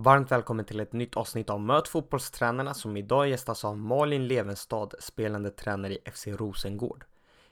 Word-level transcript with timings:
Varmt 0.00 0.32
välkommen 0.32 0.64
till 0.64 0.80
ett 0.80 0.92
nytt 0.92 1.16
avsnitt 1.16 1.50
av 1.50 1.60
Möt 1.60 1.88
fotbollstränarna 1.88 2.74
som 2.74 2.96
idag 2.96 3.28
gästas 3.28 3.64
av 3.64 3.78
Malin 3.78 4.28
Levenstad, 4.28 4.88
spelande 4.98 5.50
tränare 5.50 5.92
i 5.92 5.98
FC 6.12 6.26
Rosengård. 6.26 7.04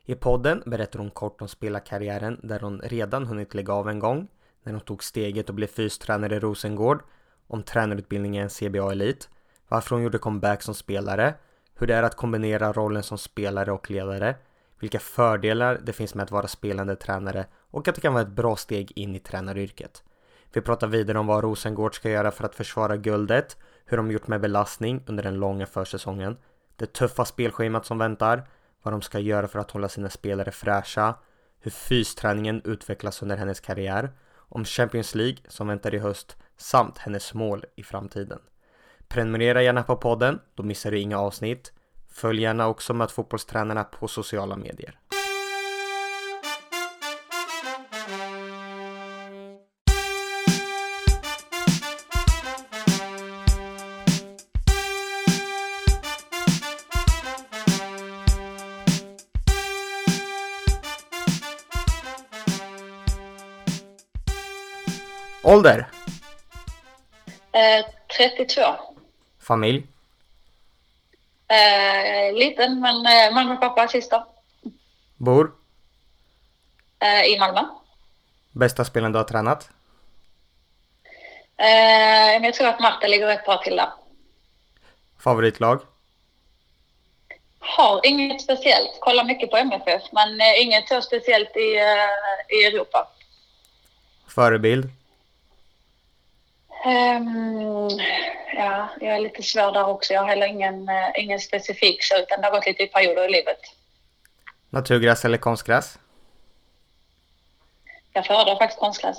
I 0.04 0.14
podden 0.14 0.62
berättar 0.67 0.98
hon 0.98 1.11
kort 1.11 1.43
om 1.43 1.48
spelarkarriären 1.48 2.40
där 2.43 2.61
hon 2.61 2.80
redan 2.80 3.27
hunnit 3.27 3.54
lägga 3.54 3.72
av 3.72 3.88
en 3.88 3.98
gång, 3.98 4.29
när 4.62 4.72
hon 4.72 4.80
tog 4.80 5.04
steget 5.04 5.48
och 5.48 5.54
blev 5.54 5.67
fystränare 5.67 6.37
i 6.37 6.40
Rosengård, 6.40 7.03
om 7.46 7.62
tränarutbildningen 7.62 8.48
CBA 8.48 8.92
Elit, 8.92 9.28
varför 9.68 9.96
hon 9.96 10.02
gjorde 10.02 10.18
comeback 10.18 10.62
som 10.62 10.74
spelare, 10.74 11.34
hur 11.74 11.86
det 11.86 11.94
är 11.94 12.02
att 12.02 12.16
kombinera 12.16 12.72
rollen 12.72 13.02
som 13.02 13.18
spelare 13.18 13.72
och 13.72 13.90
ledare, 13.90 14.36
vilka 14.78 14.98
fördelar 14.98 15.80
det 15.84 15.92
finns 15.92 16.14
med 16.14 16.24
att 16.24 16.30
vara 16.30 16.48
spelande 16.48 16.96
tränare 16.96 17.46
och 17.70 17.88
att 17.88 17.94
det 17.94 18.00
kan 18.00 18.14
vara 18.14 18.22
ett 18.22 18.36
bra 18.36 18.56
steg 18.56 18.92
in 18.96 19.14
i 19.14 19.18
tränaryrket. 19.18 20.02
Vi 20.52 20.60
pratar 20.60 20.86
vidare 20.86 21.18
om 21.18 21.26
vad 21.26 21.44
Rosengård 21.44 21.94
ska 21.94 22.10
göra 22.10 22.30
för 22.30 22.44
att 22.44 22.54
försvara 22.54 22.96
guldet, 22.96 23.56
hur 23.84 23.96
de 23.96 24.10
gjort 24.10 24.27
med 24.27 24.41
belastning 24.41 25.02
under 25.06 25.23
den 25.23 25.34
långa 25.34 25.66
försäsongen, 25.66 26.37
det 26.77 26.92
tuffa 26.92 27.24
spelschemat 27.24 27.87
som 27.87 27.98
väntar, 27.98 28.48
vad 28.82 28.95
de 28.95 29.02
ska 29.02 29.18
göra 29.18 29.48
för 29.48 29.59
att 29.59 29.70
hålla 29.70 29.88
sina 29.88 30.10
spelare 30.10 30.51
fräscha, 30.51 31.14
hur 31.60 31.70
fysträningen 31.70 32.62
utvecklas 32.64 33.23
under 33.23 33.37
hennes 33.37 33.60
karriär, 33.60 34.10
om 34.48 34.64
Champions 34.64 35.14
League 35.14 35.38
som 35.48 35.68
väntar 35.68 35.95
i 35.95 35.98
höst 35.98 36.37
samt 36.56 36.98
hennes 36.98 37.34
mål 37.34 37.65
i 37.76 37.82
framtiden. 37.82 38.38
Prenumerera 39.09 39.62
gärna 39.62 39.82
på 39.82 39.96
podden, 39.96 40.40
då 40.54 40.62
missar 40.62 40.90
du 40.90 40.98
inga 40.98 41.18
avsnitt. 41.18 41.73
Följ 42.09 42.42
gärna 42.42 42.68
också 42.68 42.95
med 42.95 43.10
fotbollstränarna 43.10 43.84
på 43.84 44.09
sociala 44.09 44.56
medier. 44.56 44.98
Ålder? 65.47 65.87
Eh, 67.53 67.87
32. 68.16 68.61
Familj? 69.41 69.87
Eh, 71.49 72.34
liten, 72.34 72.81
men 72.81 73.06
eh, 73.06 73.34
mamma 73.34 73.55
och 73.55 73.61
pappa 73.61 73.89
syster. 73.89 74.25
Bor? 75.17 75.53
Eh, 76.99 77.25
I 77.25 77.39
Malmö. 77.39 77.61
Bästa 78.53 78.84
spelen 78.84 79.12
du 79.12 79.19
har 79.19 79.25
tränat? 79.25 79.71
Eh, 81.56 82.44
jag 82.44 82.55
tror 82.55 82.69
att 82.69 82.81
Marta 82.81 83.06
ligger 83.06 83.27
rätt 83.27 83.44
bra 83.44 83.56
till 83.62 83.77
där. 83.77 83.91
Favoritlag? 85.19 85.81
Har 87.59 88.06
inget 88.06 88.43
speciellt. 88.43 89.00
Kollar 89.00 89.25
mycket 89.25 89.50
på 89.50 89.56
MFF, 89.56 90.03
men 90.12 90.41
eh, 90.41 90.62
inget 90.62 90.89
så 90.89 91.03
speciellt 91.03 91.56
i, 91.56 91.78
i 92.56 92.65
Europa. 92.65 93.09
Förebild? 94.28 94.91
Ehm, 96.87 97.88
ja, 98.56 98.88
jag 99.00 99.16
är 99.16 99.20
lite 99.20 99.42
svår 99.42 99.72
där 99.72 99.87
också. 99.87 100.12
Jag 100.12 100.20
har 100.20 100.28
heller 100.28 100.47
ingen, 100.47 100.88
eh, 100.88 101.10
ingen 101.15 101.41
specifik 101.41 102.04
så, 102.04 102.19
utan 102.19 102.41
det 102.41 102.47
har 102.47 102.53
gått 102.53 102.66
lite 102.66 102.82
i 102.82 102.87
perioder 102.87 103.28
i 103.28 103.32
livet. 103.32 103.59
Naturgräs 104.70 105.25
eller 105.25 105.38
konstgräs? 105.38 105.98
Jag 108.12 108.26
föredrar 108.26 108.56
faktiskt 108.56 108.81
konstgräs. 108.81 109.16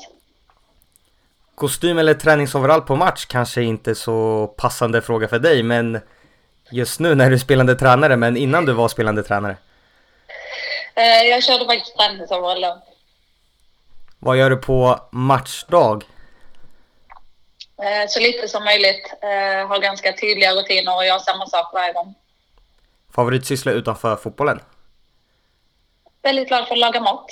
Kostym 1.55 1.97
eller 1.97 2.13
träningsoverall 2.13 2.81
på 2.81 2.95
match 2.95 3.25
kanske 3.25 3.61
inte 3.63 3.95
så 3.95 4.47
passande 4.47 5.01
fråga 5.01 5.27
för 5.27 5.39
dig, 5.39 5.63
men 5.63 5.99
just 6.71 6.99
nu 6.99 7.15
när 7.15 7.29
du 7.29 7.35
är 7.35 7.39
spelande 7.39 7.75
tränare, 7.75 8.15
men 8.17 8.37
innan 8.37 8.65
du 8.65 8.73
var 8.73 8.87
spelande 8.87 9.23
tränare? 9.23 9.57
Eh, 10.95 11.27
jag 11.29 11.43
körde 11.43 11.65
faktiskt 11.65 11.97
träningsoverall 11.97 12.61
då. 12.61 12.83
Vad 14.19 14.37
gör 14.37 14.49
du 14.49 14.57
på 14.57 14.99
matchdag? 15.11 16.03
Eh, 17.81 18.07
så 18.07 18.19
lite 18.19 18.47
som 18.47 18.63
möjligt. 18.63 19.13
Eh, 19.21 19.67
har 19.67 19.81
ganska 19.81 20.13
tydliga 20.13 20.51
rutiner 20.51 20.95
och 20.95 21.05
gör 21.05 21.19
samma 21.19 21.45
sak 21.45 21.73
varje 21.73 21.93
gång. 21.93 22.15
Favoritsyssla 23.15 23.71
utanför 23.71 24.15
fotbollen? 24.15 24.59
Väldigt 26.21 26.47
glad 26.47 26.67
för 26.67 26.73
att 26.73 26.79
laga 26.79 27.01
mat. 27.01 27.29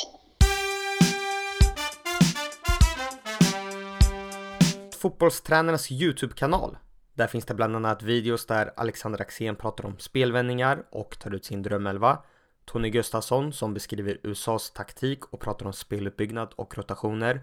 Fotbollstränarnas 4.99 5.91
YouTube-kanal. 5.91 6.77
Där 7.13 7.27
finns 7.27 7.45
det 7.45 7.53
bland 7.53 7.75
annat 7.75 8.03
videos 8.03 8.45
där 8.45 8.73
Alexander 8.75 9.21
Axén 9.21 9.55
pratar 9.55 9.85
om 9.85 9.99
spelvändningar 9.99 10.83
och 10.89 11.19
tar 11.19 11.35
ut 11.35 11.45
sin 11.45 11.63
drömelva. 11.63 12.17
Tony 12.65 12.89
Gustafsson 12.89 13.53
som 13.53 13.73
beskriver 13.73 14.17
USAs 14.23 14.71
taktik 14.71 15.25
och 15.33 15.39
pratar 15.39 15.65
om 15.65 15.73
speluppbyggnad 15.73 16.53
och 16.55 16.77
rotationer. 16.77 17.41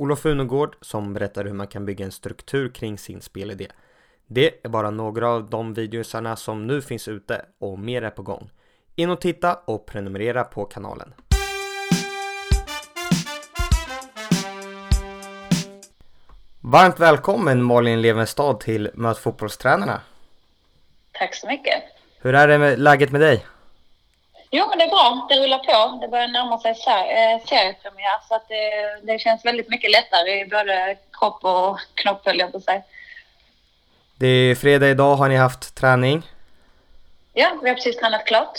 Olof 0.00 0.26
Unegård 0.26 0.76
som 0.80 1.14
berättar 1.14 1.44
hur 1.44 1.52
man 1.52 1.66
kan 1.66 1.86
bygga 1.86 2.04
en 2.04 2.12
struktur 2.12 2.68
kring 2.68 2.98
sin 2.98 3.20
spelidé. 3.20 3.66
Det 4.26 4.64
är 4.64 4.68
bara 4.68 4.90
några 4.90 5.28
av 5.28 5.50
de 5.50 5.74
videosarna 5.74 6.36
som 6.36 6.66
nu 6.66 6.82
finns 6.82 7.08
ute 7.08 7.44
och 7.58 7.78
mer 7.78 8.02
är 8.02 8.10
på 8.10 8.22
gång. 8.22 8.50
In 8.96 9.10
och 9.10 9.20
titta 9.20 9.54
och 9.54 9.86
prenumerera 9.86 10.44
på 10.44 10.64
kanalen. 10.64 11.14
Varmt 16.60 17.00
välkommen 17.00 17.62
Malin 17.62 18.02
Levenstad 18.02 18.54
till 18.54 18.90
Möt 18.94 19.18
fotbollstränarna. 19.18 20.00
Tack 21.12 21.34
så 21.34 21.46
mycket. 21.46 21.82
Hur 22.20 22.34
är 22.34 22.48
det 22.48 22.58
med 22.58 22.78
läget 22.78 23.10
med 23.10 23.20
dig? 23.20 23.46
Jo, 24.50 24.66
men 24.68 24.78
det 24.78 24.84
är 24.84 24.88
bra. 24.88 25.26
Det 25.28 25.36
rullar 25.44 25.58
på. 25.58 25.98
Det 26.00 26.08
börjar 26.08 26.28
närma 26.28 26.58
sig 26.58 26.74
ser- 26.74 26.90
eh, 27.34 27.40
seriepremiär 27.46 28.18
så 28.28 28.34
att 28.34 28.48
det, 28.48 29.00
det 29.12 29.18
känns 29.18 29.44
väldigt 29.44 29.68
mycket 29.68 29.90
lättare 29.90 30.40
i 30.40 30.46
både 30.46 30.96
kropp 31.12 31.44
och 31.44 31.78
knopp, 31.94 32.26
höll 32.26 32.38
jag 32.38 32.52
på 32.52 32.60
säga. 32.60 32.82
Det 34.18 34.26
är 34.26 34.54
fredag 34.54 34.88
idag, 34.88 35.16
har 35.16 35.28
ni 35.28 35.36
haft 35.36 35.74
träning? 35.74 36.22
Ja, 37.32 37.58
vi 37.62 37.68
har 37.68 37.74
precis 37.74 37.96
tränat 37.96 38.26
klart. 38.26 38.58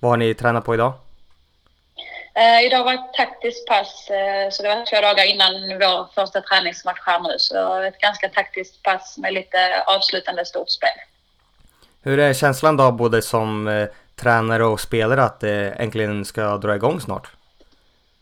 Vad 0.00 0.10
har 0.12 0.16
ni 0.16 0.34
tränat 0.34 0.64
på 0.64 0.74
idag? 0.74 0.92
Eh, 2.34 2.60
idag 2.66 2.84
var 2.84 2.94
ett 2.94 3.12
taktiskt 3.12 3.66
pass, 3.68 4.10
eh, 4.10 4.50
så 4.50 4.62
det 4.62 4.68
var 4.68 4.86
två 4.86 5.00
dagar 5.00 5.24
innan 5.24 5.52
vår 5.78 6.14
första 6.14 6.40
träningsmatch 6.40 7.00
här 7.06 7.20
nu. 7.20 7.34
Så 7.38 7.82
ett 7.82 7.98
ganska 7.98 8.28
taktiskt 8.28 8.82
pass 8.82 9.18
med 9.18 9.32
lite 9.34 9.82
avslutande 9.86 10.44
stort 10.44 10.70
spel. 10.70 10.88
Hur 12.02 12.18
är 12.18 12.34
känslan 12.34 12.76
då 12.76 12.92
både 12.92 13.22
som 13.22 13.68
eh, 13.68 13.88
tränare 14.16 14.64
och 14.64 14.80
spelare 14.80 15.22
att 15.22 15.40
det 15.40 15.74
äntligen 15.78 16.24
ska 16.24 16.56
dra 16.56 16.74
igång 16.74 17.00
snart? 17.00 17.28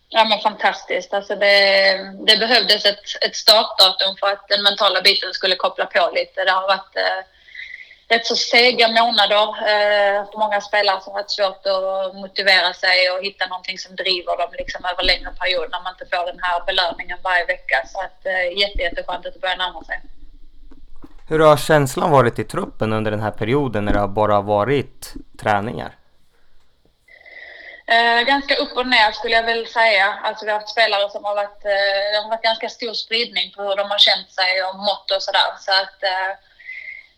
Ja, 0.09 0.25
men 0.25 0.41
fantastiskt. 0.41 1.15
Alltså 1.15 1.37
det, 1.37 1.57
det 2.27 2.37
behövdes 2.37 2.85
ett, 2.85 3.25
ett 3.27 3.37
startdatum 3.37 4.17
för 4.21 4.27
att 4.27 4.49
den 4.49 4.63
mentala 4.63 5.03
biten 5.03 5.33
skulle 5.35 5.57
koppla 5.57 5.87
på 5.87 6.11
lite. 6.15 6.45
Det 6.45 6.51
har 6.51 6.69
varit 6.69 6.97
eh, 6.97 7.21
rätt 8.09 8.27
så 8.27 8.37
sega 8.37 8.89
månader 8.89 9.47
eh, 9.73 10.19
för 10.31 10.39
många 10.39 10.61
spelare 10.61 11.01
som 11.01 11.13
har 11.13 11.21
varit 11.21 11.31
svårt 11.31 11.67
att 11.67 12.15
motivera 12.15 12.73
sig 12.73 13.11
och 13.11 13.25
hitta 13.25 13.47
någonting 13.47 13.79
som 13.79 13.97
driver 13.97 14.37
dem 14.37 14.51
liksom 14.59 14.85
över 14.85 15.03
längre 15.03 15.31
period 15.41 15.69
när 15.71 15.83
man 15.83 15.95
inte 15.95 16.17
får 16.17 16.27
den 16.27 16.43
här 16.43 16.65
belöningen 16.67 17.19
varje 17.23 17.45
vecka. 17.45 17.77
Så 17.93 18.01
att 18.01 18.27
eh, 18.27 18.59
jätte, 18.61 18.83
jätteskönt 18.83 19.27
att 19.27 19.35
det 19.35 19.41
börjar 19.41 19.57
närma 19.57 19.85
sig. 19.85 20.01
Hur 21.29 21.39
har 21.39 21.57
känslan 21.57 22.11
varit 22.11 22.39
i 22.39 22.45
truppen 22.45 22.93
under 22.93 23.11
den 23.11 23.21
här 23.21 23.31
perioden 23.31 23.85
när 23.85 23.93
det 23.93 23.99
har 23.99 24.09
bara 24.09 24.41
varit 24.41 25.13
träningar? 25.41 25.97
Eh, 27.87 28.23
ganska 28.23 28.55
upp 28.57 28.77
och 28.77 28.87
ner 28.87 29.13
skulle 29.13 29.35
jag 29.35 29.43
väl 29.43 29.67
säga. 29.67 30.07
Alltså 30.23 30.45
vi 30.45 30.51
har 30.51 30.59
haft 30.59 30.75
spelare 30.77 31.11
som 31.11 31.25
har 31.25 31.35
varit, 31.35 31.65
eh, 31.65 32.11
det 32.13 32.19
har 32.23 32.29
varit 32.29 32.51
ganska 32.51 32.69
stor 32.69 32.95
spridning 32.95 33.53
på 33.57 33.63
hur 33.63 33.77
de 33.77 33.91
har 33.91 33.99
känt 33.99 34.31
sig 34.31 34.63
och 34.65 34.77
mått 34.77 35.11
och 35.11 35.23
sådär. 35.23 35.51
Så 35.67 35.73
att 35.83 35.99
eh, 36.03 36.33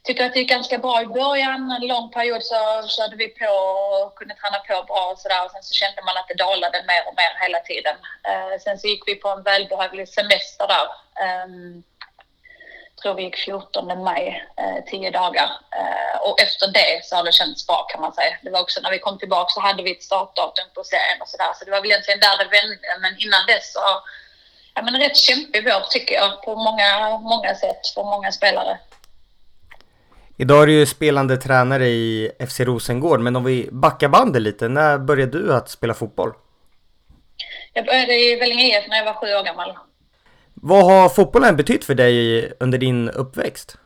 tycker 0.04 0.26
att 0.26 0.32
det 0.32 0.38
gick 0.38 0.48
ganska 0.48 0.78
bra 0.78 1.02
i 1.02 1.06
början. 1.06 1.70
En 1.70 1.86
lång 1.86 2.10
period 2.10 2.42
så 2.42 2.58
körde 2.96 3.16
vi 3.16 3.28
på 3.28 3.52
och 3.54 4.14
kunde 4.18 4.34
träna 4.34 4.58
på 4.68 4.86
bra 4.90 5.02
och 5.12 5.18
sådär. 5.18 5.48
Sen 5.52 5.62
så 5.62 5.74
kände 5.74 6.00
man 6.06 6.16
att 6.16 6.28
det 6.28 6.44
dalade 6.46 6.78
mer 6.90 7.02
och 7.08 7.16
mer 7.20 7.32
hela 7.44 7.60
tiden. 7.70 7.96
Eh, 8.30 8.54
sen 8.64 8.78
så 8.78 8.86
gick 8.86 9.02
vi 9.06 9.14
på 9.14 9.28
en 9.28 9.42
välbehövlig 9.42 10.08
semester 10.08 10.66
där. 10.74 10.88
Eh, 11.24 11.48
tror 13.04 13.14
vi 13.14 13.22
gick 13.22 13.36
14 13.36 14.04
maj, 14.04 14.24
eh, 14.56 14.84
tio 14.90 15.10
dagar. 15.10 15.48
Eh, 15.78 16.16
och 16.26 16.40
efter 16.40 16.66
det 16.78 17.04
så 17.04 17.16
har 17.16 17.24
det 17.24 17.32
känts 17.32 17.66
bra 17.66 17.86
kan 17.90 18.00
man 18.00 18.12
säga. 18.12 18.34
Det 18.42 18.50
var 18.50 18.60
också 18.60 18.80
när 18.80 18.90
vi 18.90 18.98
kom 18.98 19.18
tillbaka 19.18 19.48
så 19.50 19.60
hade 19.60 19.82
vi 19.82 19.90
ett 19.92 20.02
startdatum 20.02 20.64
på 20.74 20.84
serien 20.84 21.18
och 21.20 21.28
sådär. 21.28 21.52
Så 21.54 21.64
det 21.64 21.70
var 21.70 21.80
väl 21.80 21.90
egentligen 21.90 22.20
där 22.20 22.36
det 22.38 22.48
vände. 22.56 22.76
Men 23.04 23.12
innan 23.24 23.42
dess 23.46 23.72
så, 23.72 23.80
ja 24.74 24.82
men 24.82 25.00
rätt 25.00 25.16
kämpig 25.16 25.64
vår 25.64 25.82
tycker 25.90 26.14
jag 26.14 26.42
på 26.42 26.56
många, 26.56 27.18
många 27.32 27.54
sätt 27.54 27.82
för 27.94 28.04
många 28.04 28.32
spelare. 28.32 28.78
Idag 30.36 30.62
är 30.62 30.66
du 30.66 30.72
ju 30.72 30.86
spelande 30.86 31.36
tränare 31.36 31.86
i 31.86 32.30
FC 32.48 32.60
Rosengård, 32.60 33.20
men 33.20 33.36
om 33.36 33.44
vi 33.44 33.68
backar 33.72 34.08
bandet 34.08 34.42
lite, 34.42 34.68
när 34.68 34.98
började 34.98 35.38
du 35.38 35.54
att 35.54 35.70
spela 35.70 35.94
fotboll? 35.94 36.32
Jag 37.72 37.86
började 37.86 38.14
i 38.14 38.36
Vellinge 38.36 38.78
IF 38.78 38.88
när 38.88 38.96
jag 38.96 39.04
var 39.04 39.14
sju 39.14 39.26
år 39.26 39.44
gammal. 39.44 39.72
Vad 40.70 40.84
har 40.84 41.08
fotbollen 41.08 41.56
betytt 41.56 41.84
för 41.84 41.94
dig 41.94 42.16
under 42.60 42.78
din 42.78 43.10
uppväxt? 43.10 43.76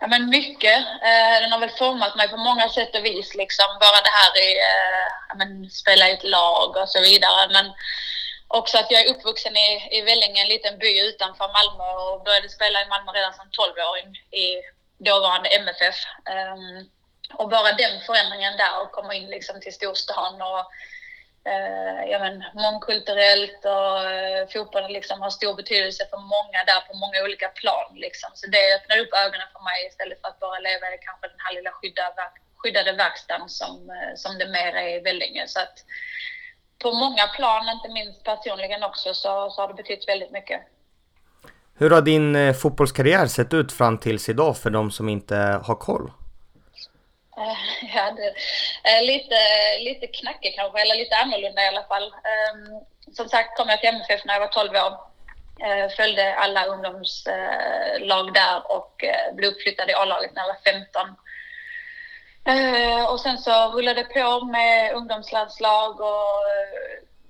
Ja, 0.00 0.06
men 0.06 0.30
mycket. 0.30 0.78
Eh, 1.08 1.36
den 1.40 1.52
har 1.52 1.60
väl 1.60 1.78
format 1.84 2.16
mig 2.16 2.28
på 2.28 2.36
många 2.36 2.68
sätt 2.68 2.94
och 2.96 3.04
vis. 3.04 3.34
Liksom. 3.34 3.68
Bara 3.80 4.00
det 4.06 4.14
här 4.20 4.32
i 4.46 4.48
att 4.60 5.12
ja, 5.28 5.34
men, 5.40 5.70
spela 5.70 6.08
i 6.08 6.12
ett 6.12 6.30
lag 6.36 6.76
och 6.76 6.88
så 6.88 7.00
vidare. 7.00 7.48
Men 7.52 7.66
också 8.48 8.78
att 8.78 8.90
jag 8.90 9.00
är 9.02 9.10
uppvuxen 9.12 9.56
i, 9.56 9.68
i 9.96 10.00
Vellinge, 10.00 10.42
en 10.42 10.54
liten 10.54 10.78
by 10.78 10.92
utanför 11.08 11.48
Malmö 11.58 11.88
och 12.02 12.24
började 12.24 12.48
spela 12.48 12.82
i 12.82 12.88
Malmö 12.88 13.12
redan 13.12 13.34
som 13.34 13.48
12-åring 13.58 14.08
i 14.42 14.46
dåvarande 15.08 15.48
MFF. 15.48 15.98
Ehm, 16.32 16.78
och 17.38 17.48
bara 17.48 17.72
den 17.72 17.94
förändringen 18.06 18.56
där 18.56 18.74
och 18.82 18.92
komma 18.92 19.14
in 19.14 19.28
liksom 19.36 19.60
till 19.60 19.78
storstan 19.80 20.34
och 20.42 20.64
eh, 21.52 22.00
ja, 22.12 22.18
men, 22.24 22.34
mångkulturellt 22.64 23.60
och 23.74 23.96
eh, 24.14 24.42
fotbollen 24.52 24.92
liksom 24.98 25.16
har 25.24 25.30
stor 25.30 25.54
betydelse 25.60 26.02
för 26.10 26.20
många 26.36 26.60
där 26.70 26.80
på 26.88 26.94
många 27.02 27.18
olika 27.26 27.48
plan. 27.60 27.90
Liksom. 28.04 28.30
Så 28.34 28.44
det 28.54 28.74
öppnar 28.76 28.98
upp 29.02 29.12
ögonen 29.24 29.48
för 29.54 29.62
mig 29.70 29.78
istället 29.90 30.20
för 30.20 30.28
att 30.28 30.40
bara 30.44 30.58
leva 30.68 30.86
i 30.94 30.98
kanske 31.08 31.26
den 31.34 31.42
här 31.44 31.54
lilla 31.58 31.72
skyddade, 31.78 32.24
skyddade 32.60 32.92
verkstaden 33.04 33.48
som, 33.60 33.74
eh, 33.96 34.12
som 34.22 34.32
det 34.40 34.48
mer 34.56 34.72
är 34.84 34.88
i 34.96 35.00
Vellinge. 35.06 35.44
Så 35.54 35.60
att, 35.64 35.76
på 36.82 36.92
många 36.92 37.26
plan, 37.36 37.64
inte 37.76 37.88
minst 37.98 38.24
personligen 38.30 38.82
också, 38.90 39.08
så, 39.14 39.50
så 39.50 39.56
har 39.60 39.68
det 39.68 39.82
betytt 39.82 40.08
väldigt 40.08 40.32
mycket. 40.38 40.60
Hur 41.80 41.90
har 41.90 42.02
din 42.02 42.36
eh, 42.36 42.54
fotbollskarriär 42.54 43.26
sett 43.26 43.54
ut 43.54 43.72
fram 43.72 43.98
tills 43.98 44.28
idag 44.28 44.56
för 44.58 44.70
de 44.70 44.90
som 44.90 45.08
inte 45.08 45.36
har 45.64 45.74
koll? 45.74 46.10
Jag 47.94 48.18
ja, 48.84 49.00
lite, 49.00 49.36
lite 49.80 50.06
knackig 50.06 50.54
kanske, 50.54 50.80
eller 50.80 50.94
lite 50.94 51.16
annorlunda 51.16 51.62
i 51.62 51.68
alla 51.68 51.82
fall. 51.82 52.04
Ehm, 52.04 52.80
som 53.14 53.28
sagt 53.28 53.56
kom 53.56 53.68
jag 53.68 53.80
till 53.80 53.88
MFF 53.88 54.24
när 54.24 54.34
jag 54.34 54.40
var 54.40 54.48
12 54.48 54.70
år. 54.70 55.08
Eh, 55.60 55.90
följde 55.96 56.34
alla 56.34 56.64
ungdomslag 56.66 58.34
där 58.34 58.72
och 58.72 59.04
eh, 59.04 59.34
blev 59.34 59.50
uppflyttad 59.50 59.90
i 59.90 59.94
A-laget 59.94 60.34
när 60.34 60.42
jag 60.42 60.48
var 60.48 60.72
15. 60.72 61.16
Eh, 62.46 63.12
och 63.12 63.20
sen 63.20 63.38
så 63.38 63.70
rullade 63.72 64.02
det 64.02 64.20
på 64.20 64.44
med 64.44 64.94
ungdomslandslag 64.94 66.00
och 66.00 66.44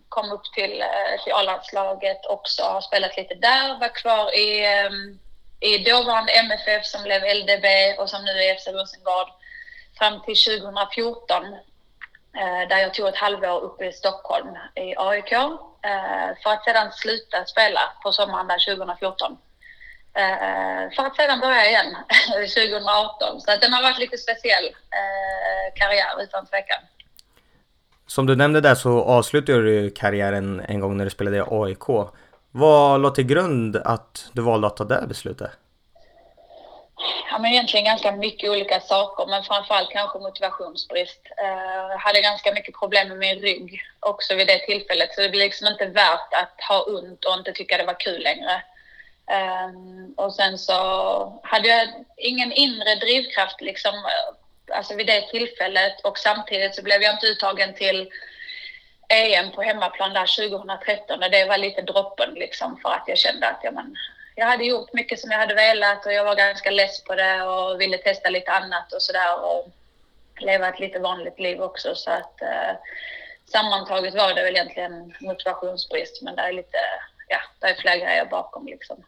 kom 0.08 0.32
upp 0.32 0.44
till, 0.54 0.84
till 1.24 1.32
A-landslaget 1.32 2.26
också, 2.26 2.62
har 2.62 2.80
spelat 2.80 3.16
lite 3.16 3.34
där, 3.34 3.80
var 3.80 3.94
kvar 3.94 4.36
i, 4.36 4.64
ehm, 4.64 5.18
i 5.60 5.78
dåvarande 5.78 6.32
MFF 6.32 6.86
som 6.86 7.02
blev 7.02 7.22
LDB 7.22 7.66
och 7.98 8.10
som 8.10 8.24
nu 8.24 8.30
är 8.30 8.54
FC 8.54 8.66
Rosengård 8.66 9.37
fram 9.98 10.20
till 10.20 10.36
2014 10.36 11.44
eh, 11.44 12.68
där 12.68 12.78
jag 12.78 12.94
tog 12.94 13.08
ett 13.08 13.16
halvår 13.16 13.60
uppe 13.60 13.84
i 13.84 13.92
Stockholm 13.92 14.48
i 14.74 14.94
AIK 14.96 15.32
eh, 15.32 16.30
för 16.42 16.50
att 16.50 16.64
sedan 16.64 16.92
sluta 16.92 17.44
spela 17.44 17.80
på 18.02 18.12
sommaren 18.12 18.46
där 18.46 18.76
2014. 18.76 19.38
Eh, 20.14 20.94
för 20.96 21.02
att 21.06 21.16
sedan 21.16 21.40
börja 21.40 21.66
igen 21.66 21.96
2018. 22.32 23.40
Så 23.40 23.52
att 23.52 23.60
den 23.60 23.72
har 23.72 23.82
varit 23.82 23.98
lite 23.98 24.18
speciell 24.18 24.66
eh, 24.66 25.74
karriär 25.74 26.22
utan 26.22 26.46
tvekan. 26.46 26.82
Som 28.06 28.26
du 28.26 28.36
nämnde 28.36 28.60
där 28.60 28.74
så 28.74 29.02
avslutade 29.04 29.62
du 29.62 29.90
karriären 29.90 30.60
en 30.68 30.80
gång 30.80 30.96
när 30.96 31.04
du 31.04 31.10
spelade 31.10 31.36
i 31.36 31.42
AIK. 31.50 32.10
Vad 32.50 33.00
låg 33.00 33.14
till 33.14 33.26
grund 33.26 33.76
att 33.76 34.28
du 34.32 34.42
valde 34.42 34.66
att 34.66 34.76
ta 34.76 34.84
det 34.84 35.04
beslutet? 35.08 35.50
Ja, 37.30 37.38
men 37.38 37.52
egentligen 37.52 37.84
ganska 37.84 38.12
mycket 38.12 38.50
olika 38.50 38.80
saker, 38.80 39.26
men 39.26 39.44
framförallt 39.44 39.90
kanske 39.90 40.18
motivationsbrist. 40.18 41.20
Eh, 41.36 41.88
jag 41.90 41.98
hade 41.98 42.20
ganska 42.20 42.52
mycket 42.52 42.78
problem 42.78 43.08
med 43.08 43.18
min 43.18 43.38
rygg 43.38 43.80
också 44.00 44.34
vid 44.34 44.46
det 44.46 44.58
tillfället, 44.58 45.14
så 45.14 45.20
det 45.20 45.28
blev 45.28 45.44
liksom 45.44 45.66
inte 45.66 45.86
värt 45.86 46.34
att 46.34 46.60
ha 46.68 46.82
ont 46.82 47.24
och 47.24 47.34
inte 47.34 47.52
tycka 47.52 47.78
det 47.78 47.84
var 47.84 48.00
kul 48.00 48.22
längre. 48.22 48.62
Ehm, 49.30 50.14
och 50.16 50.34
sen 50.34 50.58
så 50.58 51.40
hade 51.42 51.68
jag 51.68 51.88
ingen 52.16 52.52
inre 52.52 52.94
drivkraft 52.94 53.60
liksom 53.60 53.94
eh, 53.94 54.76
alltså 54.76 54.94
vid 54.94 55.06
det 55.06 55.28
tillfället 55.30 56.00
och 56.00 56.18
samtidigt 56.18 56.74
så 56.74 56.82
blev 56.82 57.02
jag 57.02 57.14
inte 57.14 57.26
uttagen 57.26 57.74
till 57.74 58.10
EM 59.08 59.50
på 59.50 59.62
hemmaplan 59.62 60.12
där 60.12 60.48
2013 60.48 61.22
och 61.22 61.30
det 61.30 61.44
var 61.44 61.58
lite 61.58 61.82
droppen 61.82 62.34
liksom 62.34 62.78
för 62.82 62.88
att 62.88 63.04
jag 63.06 63.18
kände 63.18 63.48
att 63.48 63.60
ja, 63.62 63.70
men, 63.70 63.96
jag 64.38 64.46
hade 64.46 64.64
gjort 64.64 64.92
mycket 64.92 65.20
som 65.20 65.30
jag 65.30 65.38
hade 65.38 65.54
velat 65.54 66.06
och 66.06 66.12
jag 66.12 66.24
var 66.24 66.36
ganska 66.36 66.70
less 66.70 67.04
på 67.04 67.14
det 67.14 67.42
och 67.42 67.80
ville 67.80 67.98
testa 67.98 68.30
lite 68.30 68.52
annat 68.52 68.92
och 68.92 69.02
sådär 69.02 69.44
och 69.44 69.68
leva 70.40 70.68
ett 70.68 70.80
lite 70.80 70.98
vanligt 70.98 71.38
liv 71.38 71.62
också 71.62 71.94
så 71.94 72.10
att 72.10 72.42
eh, 72.42 72.72
sammantaget 73.52 74.14
var 74.14 74.34
det 74.34 74.42
väl 74.42 74.56
egentligen 74.56 75.14
motivationsbrist 75.20 76.22
men 76.22 76.36
det 76.36 76.42
är 76.42 76.52
lite, 76.52 76.78
ja, 77.28 77.38
det 77.60 77.66
är 77.66 77.74
flera 77.74 77.96
grejer 77.96 78.24
bakom 78.24 78.66
liksom. 78.66 79.04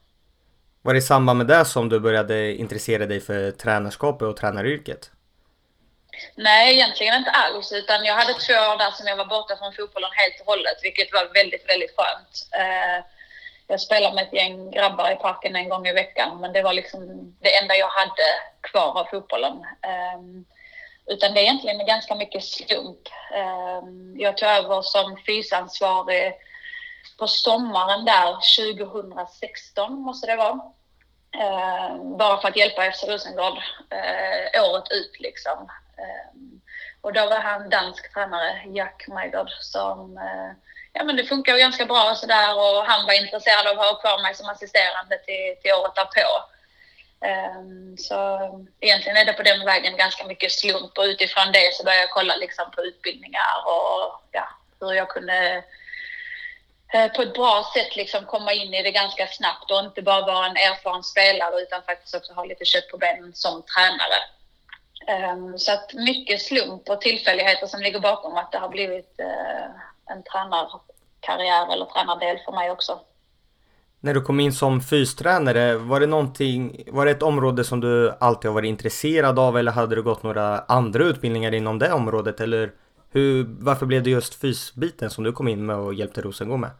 Var 0.82 0.92
det 0.92 0.98
i 0.98 1.02
samband 1.02 1.38
med 1.38 1.46
det 1.46 1.64
som 1.64 1.88
du 1.88 2.00
började 2.00 2.54
intressera 2.54 3.06
dig 3.06 3.20
för 3.20 3.50
tränarskapet 3.50 4.28
och 4.28 4.36
tränaryrket? 4.36 5.10
Nej, 6.34 6.74
egentligen 6.74 7.14
inte 7.14 7.30
alls. 7.30 7.72
Utan 7.72 8.04
jag 8.04 8.14
hade 8.14 8.32
två 8.32 8.52
år 8.52 8.78
där 8.78 8.90
som 8.90 9.06
jag 9.06 9.16
var 9.16 9.24
borta 9.24 9.56
från 9.56 9.72
fotbollen 9.72 10.10
helt 10.12 10.40
och 10.40 10.46
hållet, 10.46 10.78
vilket 10.82 11.12
var 11.12 11.34
väldigt, 11.34 11.68
väldigt 11.68 11.94
skönt. 11.96 12.34
Eh, 12.62 13.04
jag 13.70 13.80
spelade 13.80 14.14
med 14.14 14.24
ett 14.24 14.32
gäng 14.32 14.70
grabbar 14.70 15.10
i 15.10 15.16
parken 15.16 15.56
en 15.56 15.68
gång 15.68 15.86
i 15.86 15.92
veckan, 15.92 16.40
men 16.40 16.52
det 16.52 16.62
var 16.62 16.72
liksom 16.72 17.00
det 17.40 17.56
enda 17.56 17.76
jag 17.76 17.88
hade 17.88 18.28
kvar 18.60 19.00
av 19.00 19.04
fotbollen. 19.04 19.64
Ehm, 19.82 20.44
utan 21.06 21.34
det 21.34 21.40
är 21.40 21.42
egentligen 21.42 21.86
ganska 21.86 22.14
mycket 22.14 22.44
slump. 22.44 23.08
Ehm, 23.34 24.16
jag 24.18 24.36
tog 24.36 24.48
över 24.48 24.82
som 24.82 25.16
fysansvarig 25.26 26.34
på 27.18 27.26
sommaren 27.26 28.04
där 28.04 28.32
2016 28.56 29.94
måste 29.94 30.26
det 30.26 30.36
vara. 30.36 30.60
Ehm, 31.40 32.16
bara 32.16 32.40
för 32.40 32.48
att 32.48 32.56
hjälpa 32.56 32.92
FC 32.92 33.04
Rosengård 33.08 33.58
eh, 33.90 34.64
året 34.64 34.90
ut 34.90 35.20
liksom. 35.20 35.68
Och 37.00 37.12
då 37.12 37.20
var 37.20 37.40
han 37.40 37.70
dansk 37.70 38.14
tränare, 38.14 38.62
Jack 38.66 39.08
Majgard, 39.08 39.50
som 39.60 40.18
eh, 40.18 40.50
ja, 40.92 41.04
men 41.04 41.16
det 41.16 41.24
funkar 41.24 41.58
ganska 41.58 41.86
bra 41.86 42.10
och 42.10 42.16
sådär 42.16 42.54
och 42.54 42.84
han 42.84 43.06
var 43.06 43.12
intresserad 43.12 43.66
av 43.66 43.80
att 43.80 43.86
ha 43.86 44.00
kvar 44.00 44.22
mig 44.22 44.34
som 44.34 44.48
assisterande 44.48 45.18
till, 45.18 45.56
till 45.62 45.72
året 45.72 45.94
därpå. 45.94 46.28
Um, 47.26 47.96
så 47.98 48.16
egentligen 48.80 49.16
är 49.16 49.24
det 49.24 49.32
på 49.32 49.42
den 49.42 49.64
vägen 49.64 49.96
ganska 49.96 50.24
mycket 50.24 50.52
slump 50.52 50.98
och 50.98 51.04
utifrån 51.04 51.52
det 51.52 51.74
så 51.74 51.84
började 51.84 52.02
jag 52.02 52.10
kolla 52.10 52.36
liksom 52.36 52.70
på 52.70 52.84
utbildningar 52.84 53.54
och 53.66 54.22
ja, 54.32 54.48
hur 54.80 54.92
jag 54.92 55.08
kunde 55.08 55.64
eh, 56.94 57.12
på 57.12 57.22
ett 57.22 57.34
bra 57.34 57.70
sätt 57.74 57.96
liksom 57.96 58.24
komma 58.26 58.52
in 58.52 58.74
i 58.74 58.82
det 58.82 58.90
ganska 58.90 59.26
snabbt 59.26 59.70
och 59.70 59.80
inte 59.80 60.02
bara 60.02 60.26
vara 60.26 60.46
en 60.46 60.56
erfaren 60.56 61.02
spelare 61.02 61.60
utan 61.60 61.82
faktiskt 61.82 62.14
också 62.14 62.32
ha 62.32 62.44
lite 62.44 62.64
kött 62.64 62.88
på 62.88 62.98
benen 62.98 63.34
som 63.34 63.62
tränare. 63.62 64.20
Ehm, 65.06 65.58
så 65.58 65.72
att 65.72 65.94
mycket 65.94 66.42
slump 66.42 66.88
och 66.88 67.00
tillfälligheter 67.00 67.66
som 67.66 67.80
ligger 67.80 68.00
bakom 68.00 68.36
att 68.36 68.52
det 68.52 68.58
har 68.58 68.68
blivit 68.68 69.20
eh, 69.20 69.70
en 70.12 70.22
tränarkarriär 70.22 71.72
eller 71.72 71.84
tränardel 71.84 72.38
för 72.44 72.52
mig 72.52 72.70
också. 72.70 73.00
När 74.00 74.14
du 74.14 74.20
kom 74.20 74.40
in 74.40 74.52
som 74.52 74.80
fystränare, 74.80 75.74
var 75.74 76.00
det 76.00 76.06
någonting, 76.06 76.84
var 76.86 77.04
det 77.04 77.10
ett 77.10 77.22
område 77.22 77.64
som 77.64 77.80
du 77.80 78.14
alltid 78.20 78.48
har 78.48 78.54
varit 78.54 78.68
intresserad 78.68 79.38
av 79.38 79.58
eller 79.58 79.72
hade 79.72 79.94
du 79.94 80.02
gått 80.02 80.22
några 80.22 80.58
andra 80.58 81.04
utbildningar 81.04 81.54
inom 81.54 81.78
det 81.78 81.92
området 81.92 82.40
eller 82.40 82.72
hur, 83.12 83.46
varför 83.48 83.86
blev 83.86 84.02
det 84.02 84.10
just 84.10 84.40
fysbiten 84.40 85.10
som 85.10 85.24
du 85.24 85.32
kom 85.32 85.48
in 85.48 85.66
med 85.66 85.76
och 85.76 85.94
hjälpte 85.94 86.20
Rosengård 86.20 86.60
med? 86.60 86.70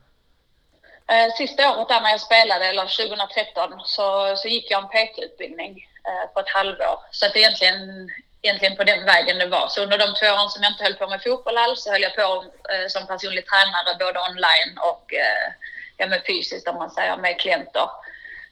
Eh, 1.13 1.33
sista 1.39 1.77
året 1.77 1.89
där 1.89 2.01
när 2.01 2.11
jag 2.11 2.21
spelade, 2.21 2.65
eller 2.67 2.83
2013, 2.83 3.81
så, 3.85 4.37
så 4.37 4.49
gick 4.49 4.71
jag 4.71 4.83
en 4.83 4.89
PT-utbildning 4.89 5.73
eh, 6.09 6.33
på 6.35 6.41
ett 6.41 6.49
halvår. 6.49 6.99
Så 7.11 7.27
att 7.27 7.37
egentligen, 7.37 8.09
egentligen 8.43 8.77
på 8.77 8.85
den 8.85 9.05
vägen 9.05 9.39
det 9.39 9.47
var. 9.47 9.69
Så 9.69 9.83
under 9.83 9.99
de 9.99 10.15
två 10.15 10.27
åren 10.27 10.51
som 10.51 10.63
jag 10.63 10.73
inte 10.73 10.85
höll 10.85 10.95
på 10.95 11.07
med 11.09 11.23
fotboll 11.23 11.59
alls 11.59 11.83
så 11.83 11.93
höll 11.93 12.03
jag 12.03 12.15
på 12.15 12.45
eh, 12.73 12.89
som 12.89 13.07
personlig 13.07 13.45
tränare 13.47 13.97
både 13.99 14.21
online 14.29 14.79
och 14.79 15.15
eh, 15.15 15.53
ja, 15.97 16.07
med 16.07 16.23
fysiskt 16.27 16.69
om 16.69 16.77
man 16.77 16.91
säger 16.91 17.17
med 17.17 17.41
klienter. 17.41 17.89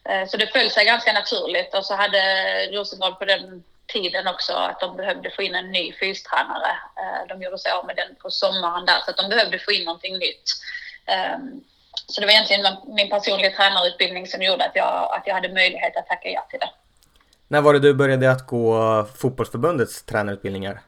Eh, 0.08 0.26
så 0.28 0.36
det 0.36 0.46
föll 0.46 0.70
sig 0.70 0.84
ganska 0.84 1.12
naturligt 1.12 1.74
och 1.74 1.84
så 1.84 1.94
hade 1.94 2.20
Rosengård 2.72 3.18
på 3.18 3.24
den 3.24 3.64
tiden 3.86 4.26
också 4.26 4.52
att 4.52 4.80
de 4.80 4.96
behövde 4.96 5.30
få 5.30 5.42
in 5.42 5.54
en 5.54 5.70
ny 5.70 5.92
fystränare. 5.92 6.70
Eh, 7.00 7.26
de 7.28 7.42
gjorde 7.42 7.58
sig 7.58 7.72
av 7.72 7.86
med 7.86 7.96
den 7.96 8.14
på 8.14 8.30
sommaren 8.30 8.86
där 8.86 8.98
så 9.04 9.10
att 9.10 9.16
de 9.16 9.28
behövde 9.28 9.58
få 9.58 9.72
in 9.72 9.84
någonting 9.84 10.18
nytt. 10.18 10.48
Ehm, 11.06 11.64
så 12.06 12.20
det 12.20 12.26
var 12.26 12.32
egentligen 12.32 12.76
min 12.86 13.10
personliga 13.10 13.50
tränarutbildning 13.50 14.26
som 14.26 14.42
gjorde 14.42 14.64
att 14.64 14.76
jag, 14.76 15.14
att 15.14 15.26
jag 15.26 15.34
hade 15.34 15.48
möjlighet 15.48 15.96
att 15.96 16.06
tacka 16.06 16.28
ja 16.28 16.46
till 16.50 16.58
det. 16.58 16.70
När 17.48 17.60
var 17.60 17.72
det 17.72 17.80
du 17.80 17.94
började 17.94 18.30
att 18.30 18.46
gå 18.46 19.04
fotbollsförbundets 19.16 20.02
tränarutbildningar? 20.02 20.82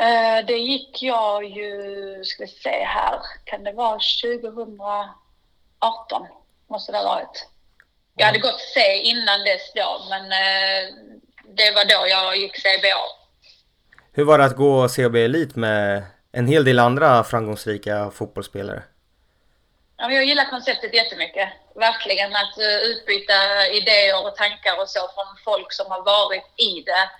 Uh, 0.00 0.46
det 0.46 0.58
gick 0.58 1.02
jag 1.02 1.44
ju, 1.44 2.24
ska 2.24 2.44
vi 2.44 2.50
se 2.50 2.84
här, 2.84 3.18
kan 3.44 3.64
det 3.64 3.72
vara 3.72 3.98
2018? 4.22 5.06
Måste 6.70 6.92
det 6.92 6.98
ha 6.98 7.04
varit. 7.04 7.48
Jag 8.16 8.26
hade 8.26 8.38
gått 8.38 8.60
C 8.74 8.80
innan 9.02 9.40
dess 9.40 9.72
då, 9.74 10.00
men 10.10 10.22
uh, 10.22 10.94
det 11.56 11.74
var 11.74 11.84
då 11.84 12.08
jag 12.08 12.36
gick 12.36 12.56
CBA. 12.56 13.04
Hur 14.12 14.24
var 14.24 14.38
det 14.38 14.44
att 14.44 14.56
gå 14.56 14.88
CB 14.88 15.24
Elit 15.24 15.56
med 15.56 16.02
en 16.32 16.46
hel 16.46 16.64
del 16.64 16.78
andra 16.78 17.24
framgångsrika 17.24 18.10
fotbollsspelare? 18.10 18.82
Ja, 20.04 20.12
jag 20.12 20.24
gillar 20.24 20.44
konceptet 20.44 20.94
jättemycket. 20.94 21.48
Verkligen 21.74 22.36
att 22.36 22.58
eh, 22.58 22.78
utbyta 22.90 23.66
idéer 23.66 24.26
och 24.26 24.36
tankar 24.36 24.80
och 24.80 24.88
så 24.88 25.00
från 25.14 25.36
folk 25.44 25.72
som 25.72 25.90
har 25.90 26.02
varit 26.02 26.44
i 26.56 26.80
det 26.80 27.10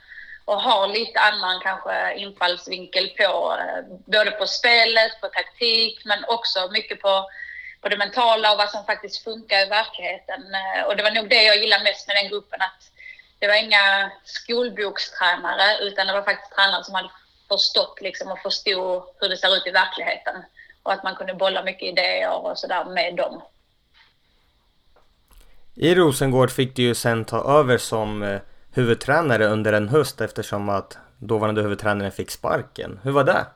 och 0.45 0.63
har 0.63 0.89
lite 0.89 1.21
annan 1.21 1.61
kanske 1.61 2.15
infallsvinkel 2.15 3.09
på 3.09 3.57
eh, 3.59 3.85
både 4.07 4.31
på 4.31 4.47
spelet, 4.47 5.21
på 5.21 5.29
taktik 5.29 6.03
men 6.05 6.25
också 6.25 6.69
mycket 6.73 7.01
på, 7.01 7.31
på 7.81 7.89
det 7.89 7.97
mentala 7.97 8.53
och 8.53 8.59
vad 8.59 8.71
som 8.71 8.85
faktiskt 8.85 9.25
funkar 9.25 9.61
i 9.67 9.69
verkligheten. 9.69 10.43
Eh, 10.55 10.83
och 10.87 10.97
det 10.97 11.03
var 11.03 11.11
nog 11.11 11.29
det 11.29 11.43
jag 11.43 11.57
gillade 11.57 11.85
mest 11.85 12.07
med 12.09 12.17
den 12.17 12.29
gruppen 12.29 12.63
att 12.63 12.83
det 13.39 13.47
var 13.47 13.55
inga 13.55 14.11
skolbokstränare 14.25 15.79
utan 15.81 16.07
det 16.07 16.13
var 16.13 16.23
faktiskt 16.23 16.57
tränare 16.57 16.85
som 16.85 16.95
hade 16.95 17.11
förstått 17.49 17.99
liksom 18.01 18.33
och 18.33 18.39
förstod 18.39 19.03
hur 19.21 19.29
det 19.29 19.37
ser 19.37 19.57
ut 19.57 19.67
i 19.67 19.71
verkligheten 19.71 20.45
och 20.85 20.93
att 20.93 21.05
man 21.05 21.17
kunde 21.17 21.35
bolla 21.35 21.63
mycket 21.63 21.89
idéer 21.89 22.47
och 22.47 22.59
sådär 22.59 22.85
med 22.85 23.17
dem. 23.17 23.43
I 25.75 25.95
Rosengård 25.95 26.51
fick 26.51 26.77
du 26.77 26.83
ju 26.83 26.95
sen 26.95 27.25
ta 27.25 27.59
över 27.59 27.79
som 27.79 28.23
eh, 28.23 28.41
huvudtränare 28.75 29.47
under 29.47 29.73
en 29.73 29.89
höst 29.89 30.21
eftersom 30.21 30.69
att 30.69 30.99
dåvarande 31.19 31.63
huvudtränaren 31.63 32.13
fick 32.13 32.31
sparken. 32.31 33.01
Hur 33.03 33.13
var 33.13 33.25
det? 33.25 33.47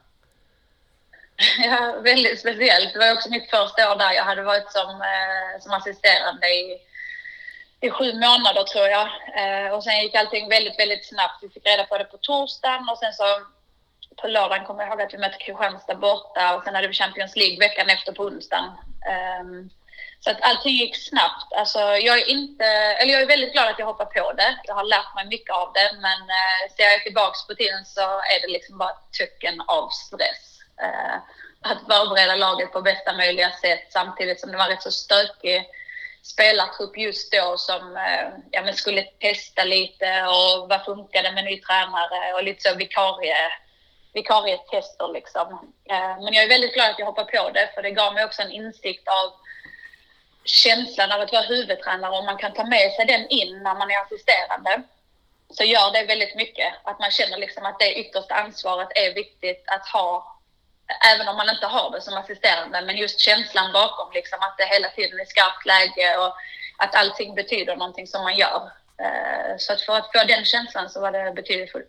Ja, 1.64 2.00
väldigt 2.02 2.40
speciellt. 2.40 2.92
Det 2.92 2.99
var 2.99 3.12
också 3.12 3.30
mitt 3.30 3.50
första 3.50 3.92
år 3.92 3.99
där. 3.99 4.12
Jag 4.12 4.25
hade 4.25 4.42
varit 4.42 4.73
som, 4.73 4.90
eh, 4.90 5.61
som 5.61 5.73
assisterande 5.73 6.47
i, 6.47 6.78
i 7.80 7.90
sju 7.90 8.14
månader 8.14 8.62
tror 8.62 8.87
jag. 8.87 9.08
Eh, 9.40 9.73
och 9.75 9.85
sen 9.85 10.02
gick 10.02 10.14
allting 10.14 10.49
väldigt, 10.49 10.78
väldigt 10.78 11.08
snabbt. 11.08 11.42
Vi 11.42 11.49
fick 11.49 11.66
reda 11.66 11.85
på 11.85 11.99
det 11.99 12.04
på 12.04 12.16
torsdagen 12.16 12.88
och 12.88 12.99
sen 12.99 13.12
så 13.12 13.25
på 14.20 14.28
lördagen 14.28 14.66
kommer 14.66 14.82
jag 14.82 14.88
ihåg 14.90 15.02
att 15.02 15.14
vi 15.14 15.18
mötte 15.18 15.38
Kristianstad 15.38 15.94
borta 15.94 16.56
och 16.56 16.64
sen 16.64 16.75
hade 16.75 16.88
vi 16.88 16.94
Champions 16.94 17.37
League 17.37 17.58
veckan 17.58 17.88
efter 17.88 18.12
på 18.12 18.22
onsdagen. 18.22 18.70
Um, 19.40 19.70
så 20.20 20.30
att 20.30 20.42
allting 20.42 20.75
gick 20.75 20.96
snabbt. 20.96 21.52
Alltså, 21.52 21.78
jag, 21.78 22.18
är 22.18 22.28
inte, 22.28 22.64
eller 22.64 23.12
jag 23.12 23.22
är 23.22 23.26
väldigt 23.26 23.52
glad 23.52 23.68
att 23.68 23.78
jag 23.78 23.87
hoppar 23.87 24.04
på 24.04 24.32
det. 24.32 24.58
Jag 24.64 24.75
har 24.75 24.84
lärt 24.84 25.14
mig 25.14 25.26
mycket 25.26 25.54
av 25.54 25.72
det, 25.72 25.90
men 25.92 26.20
uh, 26.22 26.75
ser 26.76 26.84
jag 26.84 27.02
tillbaks 27.02 27.46
på 27.46 27.54
tiden 27.54 27.84
så 27.84 28.00
är 28.00 28.40
det 28.42 28.52
liksom 28.52 28.78
bara 28.78 28.96
töcken 29.18 29.60
av 29.60 29.88
stress. 29.88 30.60
Uh, 30.82 31.16
att 31.62 31.78
förbereda 31.78 32.37
laget 32.37 32.72
på 32.72 32.82
bästa 32.82 33.16
möjliga 33.16 33.50
sätt 33.50 33.87
samtidigt 33.90 34.40
som 34.40 34.50
det 34.50 34.56
var 34.56 34.68
rätt 34.68 34.82
så 34.82 34.90
stökig 34.90 35.66
spelartrupp 36.22 36.98
just 36.98 37.32
då 37.32 37.56
som 37.56 37.96
uh, 37.96 38.28
ja, 38.50 38.62
men 38.62 38.75
skulle 38.75 39.02
testa 39.02 39.64
lite 39.64 40.22
och 40.22 40.68
vad 40.68 40.84
funkade 40.84 41.32
med 41.32 41.44
ny 41.44 41.60
tränare 41.60 42.34
och 42.34 42.44
lite 42.44 42.70
så 42.70 42.76
vikarie 42.76 43.37
vikarietester 44.18 45.08
liksom. 45.18 45.46
Eh, 45.92 46.14
men 46.22 46.32
jag 46.34 46.44
är 46.44 46.54
väldigt 46.54 46.75
glad 46.75 46.90
att 46.90 46.98
jag 46.98 47.06
hoppade 47.06 47.32
på 47.37 47.50
det 47.50 47.70
för 47.75 47.82
det 47.82 47.90
gav 47.90 48.14
mig 48.14 48.25
också 48.25 48.42
en 48.42 48.58
insikt 48.62 49.08
av 49.18 49.28
känslan 50.44 51.12
av 51.12 51.20
att 51.20 51.32
vara 51.32 51.52
huvudtränare 51.54 52.16
och 52.18 52.25
man 52.25 52.38
kan 52.42 52.52
ta 52.52 52.64
med 52.64 52.92
sig 52.92 53.04
den 53.06 53.25
in 53.28 53.62
när 53.62 53.75
man 53.75 53.90
är 53.90 54.02
assisterande 54.02 54.82
så 55.56 55.64
gör 55.64 55.92
det 55.92 56.04
väldigt 56.12 56.37
mycket. 56.37 56.70
Att 56.82 56.98
man 57.00 57.10
känner 57.10 57.38
liksom 57.38 57.64
att 57.66 57.78
det 57.78 57.98
yttersta 58.00 58.34
ansvaret 58.34 58.88
är 58.94 59.14
viktigt 59.14 59.64
att 59.66 59.88
ha 59.88 60.38
även 61.14 61.28
om 61.28 61.37
man 61.37 61.50
inte 61.50 61.66
har 61.66 61.90
det 61.90 62.00
som 62.00 62.14
assisterande, 62.14 62.80
men 62.87 62.96
just 62.96 63.20
känslan 63.20 63.72
bakom, 63.72 64.08
liksom, 64.12 64.38
att 64.40 64.58
det 64.58 64.64
hela 64.64 64.88
tiden 64.88 65.20
är 65.20 65.25
skarpt 65.25 65.66
läge 65.66 66.16
och 66.16 66.32
att 66.76 66.94
allting 66.94 67.34
betyder 67.34 67.76
någonting 67.76 68.06
som 68.06 68.22
man 68.22 68.37
gör. 68.37 68.70
Eh, 69.04 69.56
så 69.58 69.72
att 69.72 69.80
för 69.80 69.96
att 69.96 70.12
få 70.12 70.25
den 70.25 70.44
känslan 70.44 70.90
så 70.90 71.00
var 71.00 71.12
det 71.12 71.42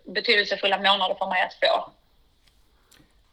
betydelsefulla 0.06 0.78
månader 0.78 1.16
för 1.16 1.28
mig 1.28 1.42
att 1.42 1.54
få. 1.54 1.92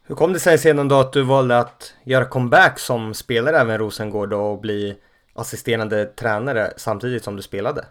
Hur 0.07 0.15
kom 0.15 0.33
det 0.33 0.39
sig 0.39 0.57
sedan 0.57 0.87
då 0.87 0.99
att 0.99 1.13
du 1.13 1.23
valde 1.23 1.57
att 1.57 1.93
göra 2.03 2.25
comeback 2.25 2.79
som 2.79 3.13
spelare 3.13 3.59
även 3.59 3.75
i 3.75 3.77
Rosengård 3.77 4.33
och 4.33 4.59
bli 4.59 4.97
assisterande 5.35 6.05
tränare 6.05 6.73
samtidigt 6.77 7.23
som 7.23 7.35
du 7.35 7.41
spelade? 7.41 7.85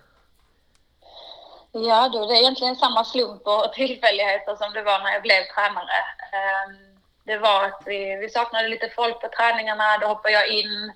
Ja, 1.73 2.09
då 2.13 2.31
är 2.31 2.35
egentligen 2.35 2.77
samma 2.77 3.05
slump 3.05 3.47
och 3.47 3.73
tillfälligheter 3.75 4.57
som 4.57 4.73
det 4.73 4.83
var 4.83 4.99
när 4.99 5.13
jag 5.13 5.23
blev 5.23 5.43
tränare. 5.55 5.99
Ehm, 6.37 6.77
det 7.25 7.39
var 7.39 7.65
att 7.65 7.83
vi, 7.87 8.17
vi 8.17 8.29
saknade 8.29 8.69
lite 8.69 8.93
folk 8.97 9.21
på 9.21 9.29
träningarna, 9.37 9.99
då 10.01 10.07
hoppade 10.07 10.35
jag 10.35 10.49
in. 10.49 10.93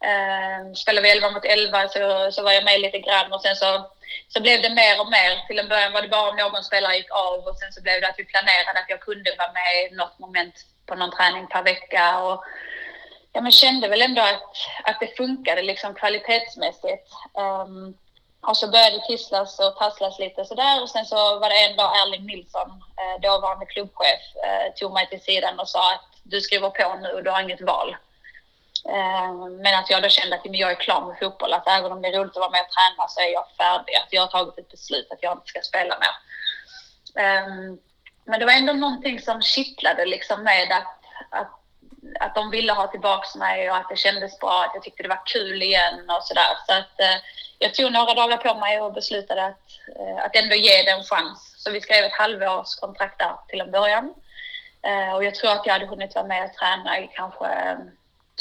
Ehm, 0.00 0.74
spelade 0.74 1.02
vi 1.02 1.10
11 1.10 1.30
mot 1.30 1.44
11 1.44 1.88
så, 1.88 2.30
så 2.32 2.42
var 2.42 2.52
jag 2.52 2.64
med 2.64 2.80
lite 2.80 2.98
grann 2.98 3.32
och 3.32 3.42
sen 3.42 3.56
så 3.56 3.90
så 4.28 4.40
blev 4.40 4.62
det 4.62 4.70
mer 4.70 5.00
och 5.00 5.10
mer. 5.10 5.46
Till 5.46 5.58
en 5.58 5.68
början 5.68 5.92
var 5.92 6.02
det 6.02 6.08
bara 6.08 6.30
om 6.30 6.36
någon 6.36 6.64
spelare 6.64 6.96
gick 6.96 7.10
av 7.10 7.38
och 7.48 7.58
sen 7.58 7.72
så 7.72 7.82
blev 7.82 8.00
det 8.00 8.08
att 8.08 8.18
vi 8.18 8.24
planerade 8.24 8.78
att 8.80 8.90
jag 8.94 9.00
kunde 9.00 9.34
vara 9.38 9.52
med 9.52 9.70
i 9.92 9.94
något 9.94 10.18
moment 10.18 10.54
på 10.86 10.94
någon 10.94 11.16
träning 11.16 11.46
per 11.46 11.62
vecka. 11.62 12.18
Och, 12.18 12.44
ja, 13.32 13.40
men 13.40 13.52
kände 13.52 13.88
väl 13.88 14.02
ändå 14.02 14.22
att, 14.22 14.52
att 14.84 15.00
det 15.00 15.16
funkade 15.16 15.62
liksom 15.62 15.94
kvalitetsmässigt. 15.94 17.08
Um, 17.34 17.94
och 18.46 18.56
så 18.56 18.70
började 18.70 18.96
det 18.96 19.06
tisslas 19.06 19.58
och 19.58 19.76
tasslas 19.76 20.18
lite 20.18 20.44
sådär 20.44 20.82
och 20.82 20.90
sen 20.90 21.06
så 21.06 21.38
var 21.38 21.48
det 21.48 21.64
en 21.64 21.76
dag 21.76 21.92
Erling 21.96 22.26
Nilsson, 22.26 22.70
eh, 22.70 23.20
dåvarande 23.20 23.66
klubbchef, 23.66 24.22
eh, 24.44 24.72
tog 24.74 24.92
mig 24.92 25.08
till 25.08 25.20
sidan 25.20 25.60
och 25.60 25.68
sa 25.68 25.92
att 25.92 26.04
du 26.22 26.40
skriver 26.40 26.70
på 26.70 26.94
nu, 26.94 27.22
du 27.22 27.30
har 27.30 27.42
inget 27.42 27.60
val. 27.60 27.96
Eh, 28.88 29.34
men 29.34 29.78
att 29.78 29.90
jag 29.90 30.02
då 30.02 30.08
kände 30.08 30.36
att 30.36 30.42
jag 30.44 30.70
är 30.70 30.74
klar 30.74 31.06
med 31.06 31.18
fotboll, 31.18 31.52
att 31.52 31.68
även 31.68 31.92
om 31.92 32.02
det 32.02 32.08
är 32.08 32.18
roligt 32.18 32.36
att 32.36 32.40
vara 32.40 32.50
med 32.50 32.60
och 32.60 32.70
träna 32.70 33.08
så 33.08 33.20
är 33.20 33.32
jag 33.32 33.46
färdig. 33.56 33.94
Att 33.94 34.12
jag 34.12 34.22
har 34.22 34.28
tagit 34.28 34.58
ett 34.58 34.70
beslut 34.70 35.12
att 35.12 35.22
jag 35.22 35.32
inte 35.32 35.46
ska 35.46 35.60
spela 35.60 35.98
mer. 35.98 36.14
Ehm, 37.22 37.78
men 38.24 38.40
det 38.40 38.46
var 38.46 38.52
ändå 38.52 38.72
någonting 38.72 39.20
som 39.20 39.42
kittlade 39.42 40.06
liksom 40.06 40.42
med 40.42 40.72
att, 40.72 40.98
att, 41.30 41.50
att 42.20 42.34
de 42.34 42.50
ville 42.50 42.72
ha 42.72 42.86
tillbaka 42.86 43.38
mig 43.38 43.70
och 43.70 43.76
att 43.76 43.88
det 43.88 43.96
kändes 43.96 44.38
bra, 44.38 44.64
att 44.64 44.74
jag 44.74 44.82
tyckte 44.82 45.02
det 45.02 45.08
var 45.08 45.26
kul 45.26 45.62
igen 45.62 46.10
och 46.10 46.24
sådär. 46.24 46.56
Så 46.66 46.72
att 46.72 47.00
eh, 47.00 47.16
jag 47.58 47.74
tog 47.74 47.92
några 47.92 48.14
dagar 48.14 48.36
på 48.36 48.54
mig 48.54 48.80
och 48.80 48.92
beslutade 48.92 49.46
att, 49.46 49.66
eh, 49.98 50.24
att 50.24 50.36
ändå 50.36 50.54
ge 50.54 50.82
det 50.82 50.90
en 50.90 51.04
chans. 51.04 51.54
Så 51.58 51.70
vi 51.70 51.80
skrev 51.80 52.04
ett 52.04 52.12
halvårskontrakt 52.12 53.18
där 53.18 53.36
till 53.48 53.60
en 53.60 53.70
början. 53.70 54.14
Och 55.14 55.24
jag 55.24 55.34
tror 55.34 55.50
att 55.50 55.66
jag 55.66 55.72
hade 55.72 55.86
hunnit 55.86 56.14
vara 56.14 56.26
med 56.26 56.44
och 56.44 56.54
träna 56.54 56.98
i 56.98 57.10
kanske 57.14 57.46
ehm, 57.46 57.90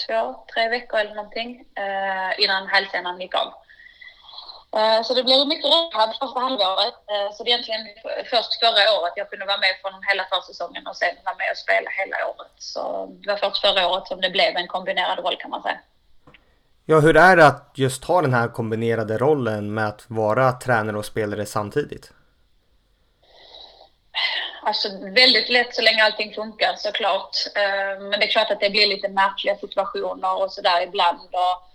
två, 0.05 0.45
tre 0.53 0.69
veckor 0.69 0.99
eller 0.99 1.15
någonting 1.15 1.65
eh, 1.75 2.43
innan 2.43 2.67
hälsenan 2.67 3.21
gick 3.21 3.35
av. 3.35 3.53
Eh, 4.77 5.01
så 5.03 5.13
det 5.13 5.23
blev 5.23 5.47
mycket 5.47 5.71
rehab 5.73 6.09
första 6.21 6.39
halvåret. 6.39 6.97
Eh, 7.13 7.29
så 7.33 7.43
det 7.43 7.49
är 7.49 7.53
egentligen 7.53 7.87
först 8.33 8.59
förra 8.63 8.83
året 8.97 9.13
jag 9.15 9.29
kunde 9.29 9.45
vara 9.45 9.57
med 9.57 9.73
från 9.81 10.03
hela 10.09 10.23
försäsongen 10.31 10.87
och 10.87 10.95
sen 10.95 11.15
vara 11.25 11.35
med 11.35 11.51
och 11.51 11.57
spela 11.65 11.89
hela 11.99 12.17
året. 12.31 12.53
Så 12.57 12.81
det 13.21 13.27
var 13.31 13.37
först 13.37 13.61
förra 13.61 13.87
året 13.87 14.07
som 14.07 14.21
det 14.21 14.29
blev 14.29 14.55
en 14.55 14.67
kombinerad 14.67 15.19
roll 15.19 15.37
kan 15.39 15.51
man 15.51 15.63
säga. 15.63 15.79
Ja, 16.85 16.99
hur 16.99 17.17
är 17.17 17.35
det 17.35 17.47
att 17.47 17.71
just 17.75 18.03
ha 18.05 18.21
den 18.21 18.33
här 18.33 18.47
kombinerade 18.47 19.17
rollen 19.17 19.73
med 19.73 19.87
att 19.87 20.03
vara 20.07 20.51
tränare 20.51 20.97
och 20.97 21.05
spelare 21.05 21.45
samtidigt? 21.45 22.11
Alltså 24.63 24.89
väldigt 25.01 25.49
lätt 25.49 25.75
så 25.75 25.81
länge 25.81 26.03
allting 26.03 26.33
funkar 26.33 26.75
såklart. 26.75 27.35
Eh, 27.55 27.99
men 27.99 28.19
det 28.19 28.25
är 28.25 28.31
klart 28.31 28.51
att 28.51 28.59
det 28.59 28.69
blir 28.69 28.87
lite 28.87 29.09
märkliga 29.09 29.55
situationer 29.55 30.41
och 30.41 30.51
sådär 30.51 30.81
ibland. 30.81 31.29
Och 31.31 31.71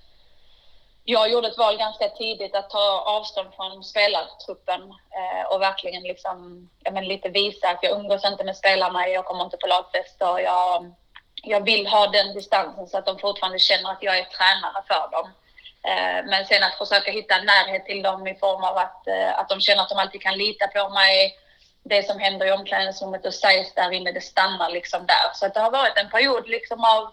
jag 1.05 1.31
gjorde 1.31 1.49
ett 1.49 1.59
val 1.59 1.77
ganska 1.77 2.09
tidigt 2.09 2.55
att 2.55 2.71
ta 2.71 3.05
avstånd 3.07 3.49
från 3.57 3.85
spelartruppen 3.85 4.81
eh, 4.91 5.47
och 5.51 5.61
verkligen 5.61 6.03
liksom, 6.03 6.69
ja, 6.85 6.91
men 6.91 7.09
lite 7.09 7.29
visa 7.29 7.69
att 7.69 7.83
jag 7.83 8.01
umgås 8.01 8.25
inte 8.25 8.45
med 8.45 8.57
spelarna, 8.57 9.09
jag 9.09 9.25
kommer 9.25 9.45
inte 9.45 9.57
på 9.57 9.67
lagfester. 9.67 10.39
Jag, 10.39 10.95
jag 11.43 11.65
vill 11.65 11.87
ha 11.87 12.07
den 12.07 12.35
distansen 12.35 12.87
så 12.89 12.99
att 12.99 13.07
de 13.07 13.19
fortfarande 13.19 13.59
känner 13.59 13.91
att 13.91 14.03
jag 14.03 14.19
är 14.19 14.25
tränare 14.25 14.83
för 14.89 15.11
dem. 15.11 15.31
Eh, 15.83 16.25
men 16.31 16.47
sen 16.47 16.63
att 16.63 16.79
försöka 16.79 17.11
hitta 17.11 17.39
närhet 17.39 17.87
till 17.87 18.03
dem 18.03 18.27
i 18.27 18.35
form 18.35 18.65
av 18.65 18.77
att, 18.77 19.09
att 19.35 19.49
de 19.49 19.61
känner 19.61 19.83
att 19.83 19.89
de 19.89 19.99
alltid 19.99 20.23
kan 20.23 20.39
lita 20.39 20.67
på 20.67 20.89
mig, 20.89 21.37
det 21.89 22.07
som 22.07 22.19
händer 22.19 22.47
i 22.47 22.53
omklädningsrummet 22.53 23.27
och 23.27 23.35
sägs 23.35 23.75
där 23.75 23.91
inne, 23.91 24.13
det 24.13 24.21
stannar 24.21 24.71
liksom 24.71 25.07
där. 25.07 25.31
Så 25.35 25.47
att 25.47 25.55
det 25.55 25.61
har 25.61 25.71
varit 25.71 25.99
en 25.99 26.11
period 26.11 26.49
liksom 26.49 26.85
av, 26.85 27.13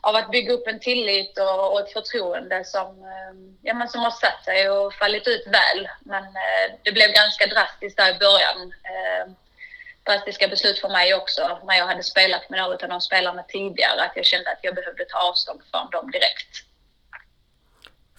av 0.00 0.16
att 0.16 0.30
bygga 0.30 0.52
upp 0.52 0.66
en 0.66 0.80
tillit 0.80 1.38
och, 1.38 1.72
och 1.72 1.80
ett 1.80 1.92
förtroende 1.92 2.64
som, 2.64 2.86
ehm, 2.86 3.58
ja, 3.62 3.74
men 3.74 3.88
som 3.88 4.00
har 4.00 4.10
satt 4.10 4.44
sig 4.44 4.70
och 4.70 4.94
fallit 4.94 5.28
ut 5.28 5.46
väl. 5.46 5.88
Men 6.00 6.24
eh, 6.24 6.74
det 6.82 6.92
blev 6.92 7.10
ganska 7.10 7.46
drastiskt 7.46 7.96
där 7.96 8.14
i 8.14 8.18
början. 8.18 8.72
Eh, 8.84 9.32
drastiska 10.06 10.48
beslut 10.48 10.78
för 10.78 10.88
mig 10.88 11.14
också 11.14 11.58
när 11.64 11.74
jag 11.74 11.86
hade 11.86 12.02
spelat 12.02 12.50
med 12.50 12.60
några 12.60 12.74
av 12.74 12.88
de 12.88 13.00
spelarna 13.00 13.42
tidigare, 13.42 14.02
att 14.02 14.16
jag 14.16 14.26
kände 14.26 14.50
att 14.50 14.58
jag 14.62 14.74
behövde 14.74 15.04
ta 15.04 15.18
avstånd 15.18 15.60
från 15.70 15.90
dem 15.90 16.10
direkt. 16.10 16.67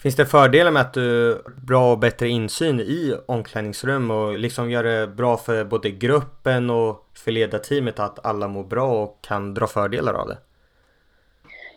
Finns 0.01 0.15
det 0.15 0.25
fördelar 0.25 0.71
med 0.71 0.81
att 0.81 0.93
du 0.93 1.33
har 1.45 1.51
bra 1.51 1.91
och 1.91 1.99
bättre 1.99 2.27
insyn 2.27 2.79
i 2.79 3.15
omklädningsrum 3.27 4.11
och 4.11 4.39
liksom 4.39 4.71
gör 4.71 4.83
det 4.83 5.07
bra 5.07 5.37
för 5.37 5.63
både 5.63 5.91
gruppen 5.91 6.69
och 6.69 7.05
för 7.23 7.31
ledarteamet 7.31 7.99
att 7.99 8.25
alla 8.25 8.47
mår 8.47 8.63
bra 8.63 8.87
och 9.03 9.19
kan 9.27 9.53
dra 9.53 9.67
fördelar 9.67 10.13
av 10.13 10.27
det? 10.27 10.37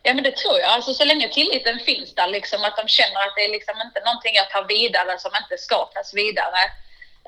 Ja 0.03 0.15
men 0.15 0.25
det 0.25 0.37
tror 0.37 0.59
jag. 0.59 0.71
Alltså 0.71 0.95
så 0.95 1.05
länge 1.05 1.29
tilliten 1.29 1.79
finns 1.79 2.15
där 2.15 2.29
liksom 2.29 2.65
att 2.65 2.77
de 2.77 2.89
känner 2.89 3.21
att 3.27 3.37
det 3.37 3.45
är 3.45 3.51
liksom 3.51 3.75
inte 3.87 4.01
någonting 4.05 4.35
jag 4.35 4.51
tar 4.51 4.65
vidare 4.69 5.19
som 5.19 5.31
inte 5.43 5.63
ska 5.63 5.79
tas 5.85 6.15
vidare. 6.15 6.63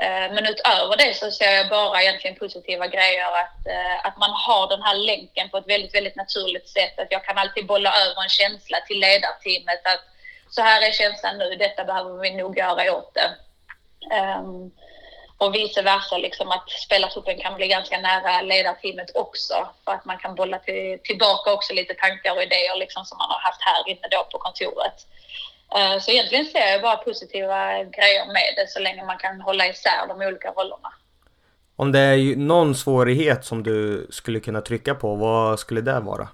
Eh, 0.04 0.26
men 0.34 0.46
utöver 0.52 0.96
det 0.96 1.14
så 1.16 1.30
ser 1.30 1.52
jag 1.52 1.68
bara 1.68 2.02
egentligen 2.02 2.36
positiva 2.36 2.86
grejer. 2.86 3.30
Att, 3.42 3.60
eh, 3.74 4.06
att 4.06 4.16
man 4.18 4.30
har 4.30 4.68
den 4.68 4.82
här 4.82 4.96
länken 4.96 5.48
på 5.50 5.56
ett 5.56 5.68
väldigt, 5.68 5.94
väldigt 5.94 6.16
naturligt 6.16 6.68
sätt. 6.68 6.98
Att 6.98 7.10
jag 7.10 7.24
kan 7.24 7.38
alltid 7.38 7.66
bolla 7.66 7.90
över 8.04 8.22
en 8.22 8.34
känsla 8.40 8.78
till 8.86 9.00
ledarteamet 9.00 9.82
att 9.94 10.13
så 10.54 10.62
här 10.62 10.88
är 10.88 10.92
känslan 10.92 11.38
nu, 11.38 11.56
detta 11.56 11.84
behöver 11.84 12.20
vi 12.22 12.30
nog 12.34 12.58
göra 12.58 12.96
åt 12.96 13.14
det. 13.14 13.30
Um, 14.38 14.70
och 15.38 15.54
vice 15.54 15.82
versa, 15.82 16.18
liksom 16.18 16.48
att 16.50 16.70
spelartruppen 16.70 17.38
kan 17.38 17.54
bli 17.56 17.68
ganska 17.68 18.00
nära 18.00 18.42
ledarteamet 18.42 19.16
också. 19.16 19.68
För 19.84 19.92
att 19.92 20.04
man 20.04 20.18
kan 20.18 20.34
bolla 20.34 20.58
till, 20.58 20.98
tillbaka 21.04 21.52
också 21.52 21.74
lite 21.74 21.94
tankar 21.94 22.36
och 22.36 22.42
idéer 22.42 22.78
liksom 22.78 23.04
som 23.04 23.18
man 23.18 23.30
har 23.30 23.40
haft 23.40 23.62
här 23.62 23.88
inne 23.90 24.08
då 24.10 24.28
på 24.32 24.38
kontoret. 24.38 24.98
Eh, 25.76 25.98
så 26.00 26.10
egentligen 26.10 26.44
ser 26.44 26.66
jag 26.66 26.82
bara 26.82 26.96
positiva 26.96 27.84
grejer 27.84 28.26
med 28.26 28.54
det 28.56 28.68
så 28.68 28.80
länge 28.80 29.04
man 29.04 29.18
kan 29.18 29.40
hålla 29.40 29.68
isär 29.68 30.06
de 30.08 30.22
olika 30.22 30.50
rollerna. 30.50 30.92
Om 31.76 31.92
det 31.92 32.00
är 32.00 32.36
någon 32.36 32.74
svårighet 32.74 33.44
som 33.44 33.62
du 33.62 34.06
skulle 34.10 34.40
kunna 34.40 34.60
trycka 34.60 34.94
på, 34.94 35.14
vad 35.14 35.60
skulle 35.60 35.80
det 35.80 36.00
vara? 36.00 36.28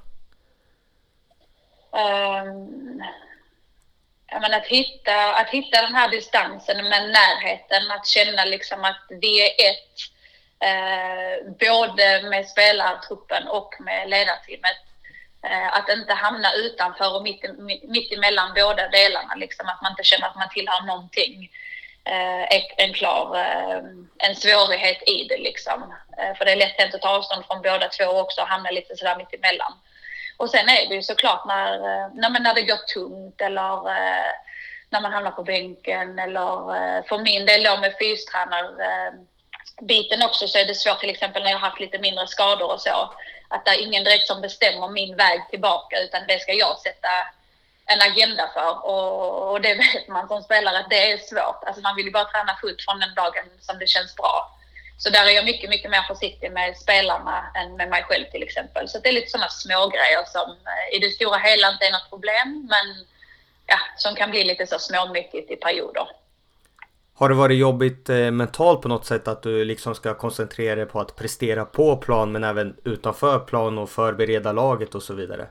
Um, 1.93 3.03
menar, 4.31 4.59
att, 4.59 4.67
hitta, 4.67 5.35
att 5.35 5.51
hitta 5.51 5.83
den 5.83 5.95
här 5.95 6.09
distansen 6.09 6.89
med 6.89 7.11
närheten, 7.11 7.91
att 7.91 8.07
känna 8.07 8.45
liksom 8.45 8.85
att 8.85 9.03
vi 9.09 9.41
är 9.41 9.71
ett. 9.71 9.97
Eh, 10.63 11.53
både 11.61 12.23
med 12.23 12.49
spelartruppen 12.49 13.49
och 13.49 13.75
med 13.81 14.09
ledarteamet. 14.09 14.81
Eh, 15.43 15.77
att 15.77 15.89
inte 15.89 16.13
hamna 16.13 16.53
utanför 16.53 17.17
och 17.17 17.23
mitt, 17.23 17.45
mitt 17.83 18.13
emellan 18.13 18.53
båda 18.55 18.89
delarna, 18.89 19.35
liksom, 19.35 19.69
att 19.69 19.83
man 19.83 19.93
inte 19.93 20.05
känner 20.05 20.27
att 20.27 20.37
man 20.37 20.49
tillhör 20.49 20.87
någonting. 20.87 21.51
Eh, 22.05 22.61
en 22.77 22.93
klar 22.93 23.37
eh, 23.37 23.83
en 24.19 24.37
svårighet 24.37 25.09
i 25.09 25.25
det 25.25 25.39
liksom. 25.39 25.95
Eh, 26.19 26.37
för 26.37 26.45
det 26.45 26.53
är 26.53 26.57
lätt 26.57 26.79
hänt 26.79 26.95
att 26.95 27.03
ta 27.03 27.09
avstånd 27.09 27.45
från 27.47 27.63
båda 27.63 27.89
två 27.89 28.05
också 28.05 28.41
och 28.41 28.49
hamna 28.49 28.71
lite 28.71 28.97
sådär 28.97 29.17
mitt 29.17 29.35
emellan. 29.35 29.73
Och 30.41 30.51
sen 30.51 30.69
är 30.69 30.89
det 30.89 30.95
ju 30.95 31.03
såklart 31.03 31.47
när, 31.47 31.75
eh, 31.75 32.09
när, 32.15 32.41
när 32.41 32.55
det 32.55 32.63
går 32.63 32.81
tungt 32.95 33.41
eller 33.41 33.91
eh, 33.91 34.33
när 34.91 35.01
man 35.01 35.13
hamnar 35.13 35.31
på 35.31 35.43
bänken 35.43 36.19
eller 36.19 36.77
eh, 36.77 37.05
för 37.09 37.19
min 37.19 37.47
del 37.47 37.63
då 37.63 37.77
med 37.77 37.95
fystränarbiten 37.99 40.23
också 40.23 40.49
så 40.49 40.59
är 40.59 40.65
det 40.65 40.75
svårt 40.75 41.01
till 41.01 41.11
exempel 41.11 41.43
när 41.43 41.51
jag 41.51 41.59
har 41.59 41.69
haft 41.69 41.81
lite 41.81 41.99
mindre 41.99 42.27
skador 42.27 42.73
och 42.73 42.81
så. 42.81 43.15
Att 43.49 43.65
det 43.65 43.71
är 43.71 43.87
ingen 43.87 44.05
direkt 44.05 44.27
som 44.27 44.41
bestämmer 44.41 44.89
min 44.89 45.17
väg 45.17 45.41
tillbaka 45.51 46.01
utan 46.01 46.27
det 46.29 46.39
ska 46.39 46.53
jag 46.53 46.79
sätta 46.79 47.09
en 47.87 48.01
agenda 48.01 48.51
för 48.55 48.87
och, 48.87 49.51
och 49.51 49.61
det 49.61 49.75
vet 49.75 50.09
man 50.09 50.29
som 50.29 50.43
spelare 50.43 50.79
att 50.79 50.91
det 50.91 51.13
är 51.13 51.19
svårt. 51.19 51.65
Alltså 51.65 51.83
man 51.83 51.97
vill 51.97 52.07
ju 52.07 52.13
bara 52.13 52.25
träna 52.25 52.57
fullt 52.61 52.85
från 52.85 53.01
den 53.01 53.15
dagen 53.15 53.45
som 53.61 53.79
det 53.79 53.87
känns 53.87 54.17
bra. 54.17 54.60
Så 55.03 55.11
där 55.11 55.25
är 55.27 55.31
jag 55.31 55.45
mycket, 55.45 55.71
mycket 55.71 55.91
mer 55.91 56.03
försiktig 56.03 56.53
med 56.53 56.77
spelarna 56.77 57.47
än 57.55 57.77
med 57.77 57.89
mig 57.89 58.03
själv 58.03 58.25
till 58.25 58.43
exempel. 58.43 58.89
Så 58.89 58.99
det 58.99 59.09
är 59.09 59.13
lite 59.13 59.31
sådana 59.31 59.49
små 59.49 59.89
grejer 59.89 60.25
som 60.27 60.51
eh, 60.51 60.97
i 60.97 60.99
det 60.99 61.11
stora 61.11 61.39
hela 61.39 61.71
inte 61.73 61.85
är 61.85 61.93
något 61.93 62.11
problem, 62.11 62.69
men 62.71 63.07
ja, 63.67 63.79
som 63.97 64.15
kan 64.15 64.31
bli 64.31 64.45
lite 64.45 64.67
så 64.67 64.79
småmycket 64.79 65.51
i 65.51 65.57
perioder. 65.57 66.09
Har 67.15 67.29
det 67.29 67.35
varit 67.35 67.59
jobbigt 67.59 68.09
eh, 68.09 68.31
mentalt 68.31 68.83
på 68.83 68.89
något 68.89 69.07
sätt 69.07 69.29
att 69.29 69.43
du 69.43 69.65
liksom 69.65 69.95
ska 69.95 70.15
koncentrera 70.15 70.75
dig 70.75 70.87
på 70.87 71.01
att 71.01 71.17
prestera 71.17 71.65
på 71.65 71.97
plan 71.97 72.33
men 72.33 72.45
även 72.45 72.77
utanför 72.85 73.39
plan 73.39 73.79
och 73.79 73.91
förbereda 73.91 74.53
laget 74.53 74.95
och 74.95 75.03
så 75.03 75.15
vidare? 75.15 75.47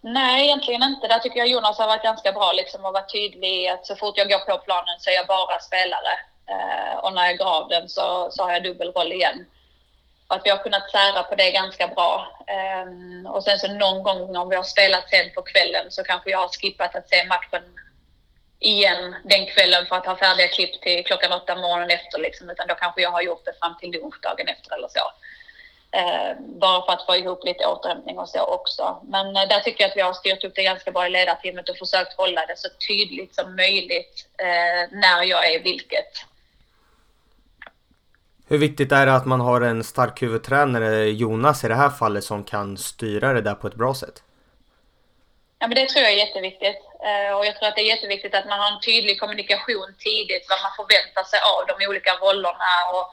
Nej, 0.00 0.44
egentligen 0.44 0.82
inte. 0.82 1.08
Där 1.08 1.18
tycker 1.18 1.38
jag 1.38 1.48
Jonas 1.48 1.78
har 1.78 1.86
varit 1.86 2.02
ganska 2.02 2.32
bra 2.32 2.52
liksom 2.52 2.84
och 2.84 2.92
varit 2.92 3.12
tydlig 3.12 3.68
att 3.68 3.86
så 3.86 3.96
fort 3.96 4.18
jag 4.18 4.28
går 4.28 4.38
på 4.38 4.58
planen 4.64 4.96
så 5.00 5.10
är 5.10 5.14
jag 5.14 5.26
bara 5.26 5.60
spelare. 5.60 6.14
Eh, 6.46 6.98
och 6.98 7.12
när 7.12 7.26
jag 7.26 7.38
gav 7.38 7.68
den 7.68 7.88
så, 7.88 8.28
så 8.30 8.42
har 8.42 8.52
jag 8.52 8.62
dubbelroll 8.62 9.12
igen. 9.12 9.46
Och 10.28 10.36
att 10.36 10.42
vi 10.44 10.50
har 10.50 10.58
kunnat 10.58 10.90
sära 10.90 11.22
på 11.22 11.34
det 11.34 11.50
ganska 11.50 11.88
bra. 11.88 12.38
Ehm, 12.46 13.26
och 13.26 13.44
sen 13.44 13.58
så 13.58 13.68
någon 13.68 14.02
gång 14.02 14.36
om 14.36 14.48
vi 14.48 14.56
har 14.56 14.62
spelat 14.62 15.10
sent 15.10 15.34
på 15.34 15.42
kvällen 15.42 15.90
så 15.90 16.02
kanske 16.04 16.30
jag 16.30 16.38
har 16.38 16.48
skippat 16.48 16.94
att 16.94 17.08
se 17.08 17.24
matchen 17.24 17.62
igen 18.58 19.14
den 19.24 19.46
kvällen 19.46 19.86
för 19.86 19.96
att 19.96 20.06
ha 20.06 20.16
färdiga 20.16 20.48
klipp 20.48 20.80
till 20.82 21.04
klockan 21.04 21.32
åtta 21.32 21.56
morgonen 21.56 21.90
efter 21.90 22.18
liksom. 22.18 22.50
Utan 22.50 22.66
då 22.66 22.74
kanske 22.74 23.02
jag 23.02 23.10
har 23.10 23.22
gjort 23.22 23.44
det 23.44 23.58
fram 23.60 23.76
till 23.80 23.90
lunch 23.90 24.20
dagen 24.22 24.48
efter 24.48 24.76
eller 24.76 24.88
så. 24.88 25.12
Eh, 25.96 26.36
bara 26.38 26.86
för 26.86 26.92
att 26.92 27.06
få 27.06 27.16
ihop 27.16 27.44
lite 27.44 27.66
återhämtning 27.66 28.18
och 28.18 28.28
så 28.28 28.40
också. 28.40 29.00
Men 29.04 29.36
eh, 29.36 29.48
där 29.48 29.60
tycker 29.60 29.84
jag 29.84 29.90
att 29.90 29.96
vi 29.96 30.00
har 30.00 30.12
styrt 30.12 30.44
upp 30.44 30.54
det 30.54 30.62
ganska 30.62 30.90
bra 30.90 31.06
i 31.06 31.10
ledarteamet 31.10 31.68
och 31.68 31.76
försökt 31.76 32.16
hålla 32.16 32.46
det 32.46 32.58
så 32.58 32.68
tydligt 32.88 33.34
som 33.34 33.56
möjligt 33.56 34.28
eh, 34.38 34.98
när 34.98 35.22
jag 35.22 35.52
är 35.52 35.62
vilket. 35.62 36.12
Hur 38.54 38.58
viktigt 38.58 38.92
är 38.92 39.06
det 39.06 39.14
att 39.14 39.26
man 39.26 39.40
har 39.40 39.60
en 39.60 39.84
stark 39.84 40.22
huvudtränare, 40.22 41.10
Jonas 41.10 41.64
i 41.64 41.68
det 41.68 41.74
här 41.74 41.90
fallet, 41.90 42.24
som 42.24 42.44
kan 42.44 42.76
styra 42.76 43.32
det 43.32 43.40
där 43.40 43.54
på 43.54 43.66
ett 43.66 43.74
bra 43.74 43.94
sätt? 43.94 44.22
Ja, 45.58 45.66
men 45.68 45.74
det 45.74 45.88
tror 45.88 46.02
jag 46.02 46.12
är 46.12 46.26
jätteviktigt. 46.26 46.80
Eh, 47.08 47.36
och 47.36 47.46
jag 47.46 47.56
tror 47.56 47.68
att 47.68 47.76
det 47.76 47.82
är 47.82 47.94
jätteviktigt 47.94 48.34
att 48.34 48.48
man 48.48 48.60
har 48.60 48.70
en 48.72 48.80
tydlig 48.80 49.20
kommunikation 49.20 49.94
tidigt, 49.98 50.46
vad 50.50 50.58
man 50.64 50.72
förväntar 50.78 51.24
sig 51.30 51.40
av 51.52 51.62
de 51.70 51.86
olika 51.88 52.12
rollerna 52.24 52.72
och 52.94 53.06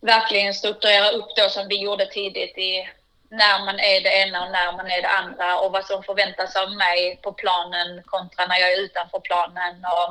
verkligen 0.00 0.54
strukturera 0.54 1.10
upp 1.10 1.30
då 1.36 1.48
som 1.48 1.68
vi 1.68 1.76
gjorde 1.84 2.06
tidigt 2.06 2.58
i 2.58 2.88
när 3.30 3.64
man 3.66 3.78
är 3.92 4.00
det 4.06 4.14
ena 4.22 4.44
och 4.44 4.52
när 4.52 4.72
man 4.78 4.86
är 4.86 5.02
det 5.02 5.12
andra 5.20 5.58
och 5.60 5.72
vad 5.72 5.84
som 5.84 6.02
förväntas 6.02 6.56
av 6.56 6.68
mig 6.84 7.20
på 7.22 7.32
planen 7.32 8.02
kontra 8.12 8.46
när 8.46 8.58
jag 8.60 8.72
är 8.72 8.80
utanför 8.86 9.20
planen. 9.20 9.74
Och 9.94 10.08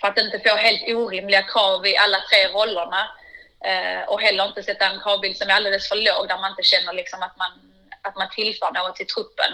för 0.00 0.08
att 0.08 0.18
inte 0.18 0.38
få 0.46 0.54
helt 0.56 0.84
orimliga 0.88 1.42
krav 1.42 1.86
i 1.86 1.96
alla 1.96 2.20
tre 2.30 2.40
rollerna 2.58 3.02
Eh, 3.70 4.02
och 4.08 4.20
heller 4.20 4.46
inte 4.46 4.62
sätta 4.62 4.84
en 4.86 5.00
kravbild 5.00 5.36
som 5.36 5.48
är 5.48 5.54
alldeles 5.54 5.88
för 5.88 5.96
låg 5.96 6.28
där 6.28 6.38
man 6.40 6.50
inte 6.50 6.62
känner 6.62 6.92
liksom 6.92 7.22
att, 7.22 7.36
man, 7.36 7.52
att 8.02 8.16
man 8.16 8.28
tillför 8.30 8.70
något 8.72 8.96
till 8.96 9.06
truppen. 9.06 9.52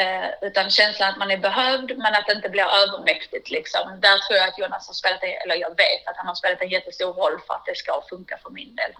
Eh, 0.00 0.28
utan 0.48 0.70
känslan 0.70 1.08
att 1.10 1.18
man 1.18 1.30
är 1.30 1.38
behövd 1.38 1.90
men 1.96 2.14
att 2.14 2.26
det 2.26 2.32
inte 2.32 2.48
blir 2.48 2.68
övermäktigt. 2.82 3.50
Liksom. 3.50 3.84
Där 4.00 4.18
tror 4.18 4.36
jag 4.38 4.48
att 4.48 4.58
Jonas 4.58 4.86
har 4.86 4.94
spelat, 4.94 5.22
eller 5.22 5.54
jag 5.54 5.70
vet 5.70 6.02
att 6.06 6.16
han 6.16 6.26
har 6.26 6.34
spelat 6.34 6.62
en 6.62 6.68
jättestor 6.68 7.12
roll 7.12 7.40
för 7.46 7.54
att 7.54 7.66
det 7.66 7.76
ska 7.76 8.02
funka 8.10 8.38
för 8.42 8.50
min 8.50 8.76
del. 8.76 8.92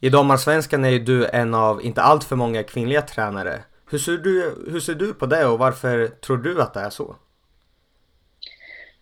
I 0.00 0.08
damallsvenskan 0.08 0.84
är 0.84 0.88
ju 0.88 0.98
du 0.98 1.26
en 1.26 1.54
av 1.54 1.82
inte 1.82 2.02
allt 2.02 2.24
för 2.24 2.36
många 2.36 2.62
kvinnliga 2.62 3.02
tränare. 3.02 3.64
Hur 3.90 3.98
ser, 3.98 4.12
du, 4.12 4.64
hur 4.70 4.80
ser 4.80 4.94
du 4.94 5.14
på 5.14 5.26
det 5.26 5.46
och 5.46 5.58
varför 5.58 6.08
tror 6.08 6.36
du 6.36 6.62
att 6.62 6.74
det 6.74 6.80
är 6.80 6.90
så? 6.90 7.16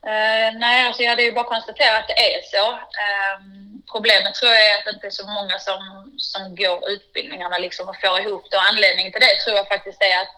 Uh, 0.08 0.58
nej, 0.58 0.86
alltså 0.86 1.02
jag 1.02 1.10
hade 1.10 1.22
ju 1.22 1.32
bara 1.32 1.44
konstaterat 1.44 2.00
att 2.00 2.08
det 2.08 2.34
är 2.34 2.42
så. 2.42 2.70
Uh, 2.72 3.36
problemet 3.92 4.34
tror 4.34 4.52
jag 4.52 4.70
är 4.70 4.78
att 4.78 4.84
det 4.84 4.90
inte 4.90 5.06
är 5.06 5.20
så 5.20 5.26
många 5.26 5.58
som, 5.58 5.80
som 6.16 6.56
går 6.56 6.90
utbildningarna 6.90 7.58
liksom 7.58 7.88
och 7.88 8.00
får 8.00 8.20
ihop 8.20 8.44
det. 8.50 8.56
Och 8.56 8.68
anledningen 8.70 9.12
till 9.12 9.20
det 9.20 9.36
tror 9.44 9.56
jag 9.56 9.68
faktiskt 9.68 10.02
är 10.02 10.20
att 10.22 10.34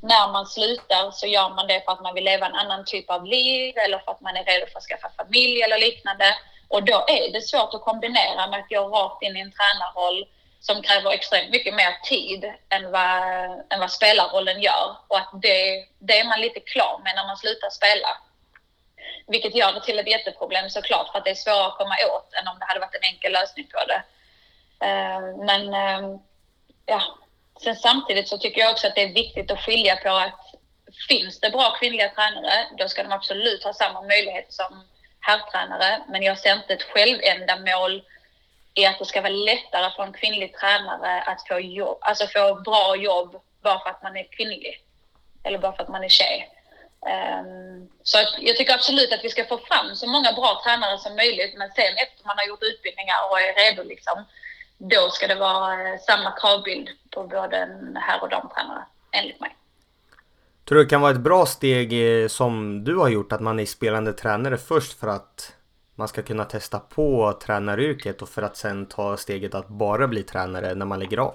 när 0.00 0.32
man 0.32 0.46
slutar 0.46 1.10
så 1.10 1.26
gör 1.26 1.50
man 1.50 1.66
det 1.66 1.84
för 1.84 1.92
att 1.92 2.02
man 2.02 2.14
vill 2.14 2.24
leva 2.24 2.46
en 2.46 2.54
annan 2.54 2.84
typ 2.84 3.10
av 3.10 3.26
liv 3.26 3.74
eller 3.76 3.98
för 3.98 4.12
att 4.12 4.20
man 4.20 4.36
är 4.36 4.44
redo 4.44 4.66
för 4.66 4.78
att 4.78 4.84
skaffa 4.84 5.10
familj 5.16 5.62
eller 5.62 5.78
liknande. 5.78 6.34
Och 6.68 6.82
då 6.82 7.04
är 7.08 7.32
det 7.32 7.42
svårt 7.42 7.74
att 7.74 7.84
kombinera 7.84 8.46
med 8.46 8.60
att 8.60 8.68
gå 8.68 8.80
rakt 8.88 9.22
in 9.22 9.36
i 9.36 9.40
en 9.40 9.52
tränarroll 9.52 10.26
som 10.60 10.82
kräver 10.82 11.10
extremt 11.10 11.50
mycket 11.50 11.74
mer 11.74 11.92
tid 12.04 12.44
än 12.68 12.90
vad, 12.90 13.22
än 13.70 13.80
vad 13.80 13.92
spelarrollen 13.92 14.62
gör. 14.62 14.96
Och 15.08 15.18
att 15.18 15.30
det, 15.42 15.86
det 15.98 16.18
är 16.18 16.24
man 16.24 16.40
lite 16.40 16.60
klar 16.60 17.00
med 17.04 17.12
när 17.16 17.26
man 17.26 17.36
slutar 17.36 17.70
spela. 17.70 18.08
Vilket 19.26 19.54
gör 19.54 19.72
det 19.72 19.84
till 19.84 19.98
ett 19.98 20.10
jätteproblem 20.10 20.70
såklart 20.70 21.10
för 21.10 21.18
att 21.18 21.24
det 21.24 21.30
är 21.30 21.34
svårare 21.34 21.66
att 21.66 21.78
komma 21.78 21.94
åt 22.16 22.34
än 22.34 22.48
om 22.48 22.58
det 22.58 22.64
hade 22.64 22.80
varit 22.80 22.94
en 22.94 23.08
enkel 23.14 23.32
lösning 23.32 23.66
på 23.66 23.80
det. 23.86 24.02
Eh, 24.86 25.20
men 25.46 25.74
eh, 25.74 26.18
ja, 26.86 27.02
sen 27.62 27.76
samtidigt 27.76 28.28
så 28.28 28.38
tycker 28.38 28.60
jag 28.60 28.70
också 28.70 28.86
att 28.86 28.94
det 28.94 29.02
är 29.02 29.14
viktigt 29.14 29.50
att 29.50 29.64
skilja 29.64 29.96
på 29.96 30.08
att 30.08 30.40
finns 31.08 31.40
det 31.40 31.50
bra 31.50 31.76
kvinnliga 31.80 32.08
tränare, 32.08 32.66
då 32.78 32.88
ska 32.88 33.02
de 33.02 33.12
absolut 33.12 33.64
ha 33.64 33.72
samma 33.72 34.02
möjlighet 34.02 34.52
som 34.52 34.84
herrtränare. 35.20 36.02
Men 36.08 36.22
jag 36.22 36.38
ser 36.38 36.52
inte 36.52 36.74
ett 36.74 36.82
självändamål 36.82 38.02
i 38.74 38.86
att 38.86 38.98
det 38.98 39.04
ska 39.04 39.20
vara 39.20 39.32
lättare 39.32 39.90
för 39.96 40.02
en 40.02 40.12
kvinnlig 40.12 40.54
tränare 40.54 41.22
att 41.22 41.48
få 41.48 41.60
jobb, 41.60 41.98
alltså 42.00 42.26
få 42.26 42.54
bra 42.54 42.96
jobb 42.96 43.40
bara 43.62 43.78
för 43.78 43.90
att 43.90 44.02
man 44.02 44.16
är 44.16 44.24
kvinnlig. 44.36 44.80
Eller 45.44 45.58
bara 45.58 45.72
för 45.76 45.82
att 45.82 45.88
man 45.88 46.04
är 46.04 46.08
tjej. 46.08 46.50
Ehm, 47.06 47.88
så 48.02 48.18
jag 48.40 48.56
tycker 48.56 48.74
absolut 48.74 49.12
att 49.12 49.24
vi 49.24 49.28
ska 49.30 49.44
få 49.44 49.58
fram 49.58 49.94
så 49.94 50.06
många 50.06 50.32
bra 50.32 50.60
tränare 50.64 50.98
som 50.98 51.16
möjligt, 51.16 51.54
men 51.58 51.68
sen 51.76 51.92
efter 52.04 52.26
man 52.26 52.38
har 52.38 52.46
gjort 52.48 52.62
utbildningar 52.62 53.16
och 53.30 53.40
är 53.40 53.54
redo, 53.54 53.82
liksom, 53.88 54.24
då 54.78 55.10
ska 55.10 55.26
det 55.26 55.34
vara 55.34 55.72
eh, 55.72 56.00
samma 56.00 56.30
kravbild 56.30 56.88
på 57.10 57.24
både 57.24 57.56
en 57.56 57.96
herr 57.96 58.22
och 58.22 58.28
damtränare, 58.28 58.84
enligt 59.12 59.40
mig. 59.40 59.56
Tror 60.64 60.78
du 60.78 60.84
det 60.84 60.90
kan 60.90 61.00
vara 61.00 61.12
ett 61.12 61.20
bra 61.20 61.46
steg 61.46 61.88
eh, 61.92 62.28
som 62.28 62.84
du 62.84 62.96
har 62.96 63.08
gjort, 63.08 63.32
att 63.32 63.40
man 63.40 63.60
är 63.60 63.66
spelande 63.66 64.12
tränare 64.12 64.58
först 64.58 65.00
för 65.00 65.08
att 65.08 65.52
man 65.94 66.08
ska 66.08 66.22
kunna 66.22 66.44
testa 66.44 66.78
på 66.78 67.38
tränaryrket 67.42 68.22
och 68.22 68.28
för 68.28 68.42
att 68.42 68.56
sen 68.56 68.86
ta 68.86 69.16
steget 69.16 69.54
att 69.54 69.68
bara 69.68 70.08
bli 70.08 70.22
tränare 70.22 70.74
när 70.74 70.86
man 70.86 70.98
lägger 70.98 71.18
av? 71.18 71.34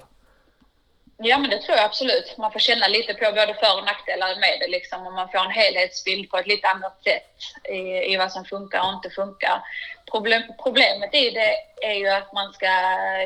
Ja, 1.21 1.38
men 1.38 1.49
det 1.49 1.62
tror 1.62 1.77
jag 1.77 1.86
absolut. 1.86 2.38
Man 2.38 2.51
får 2.51 2.60
känna 2.60 2.88
lite 2.88 3.13
på 3.13 3.32
både 3.32 3.53
för 3.53 3.77
och 3.77 3.86
nackdelar 3.86 4.39
med 4.39 4.58
det 4.60 4.67
liksom, 4.67 5.08
och 5.08 5.13
man 5.13 5.29
får 5.32 5.39
en 5.39 5.51
helhetsbild 5.51 6.29
på 6.29 6.38
ett 6.38 6.47
lite 6.47 6.67
annat 6.67 7.03
sätt 7.03 7.36
i, 7.69 8.13
i 8.13 8.17
vad 8.17 8.32
som 8.32 8.45
funkar 8.45 8.82
och 8.82 8.93
inte 8.93 9.10
funkar. 9.10 9.62
Problem, 10.12 10.43
problemet 10.63 11.15
i 11.15 11.29
det 11.29 11.55
är 11.82 11.93
ju 11.93 12.10
att 12.10 12.34
man 12.34 12.53
ska 12.53 12.67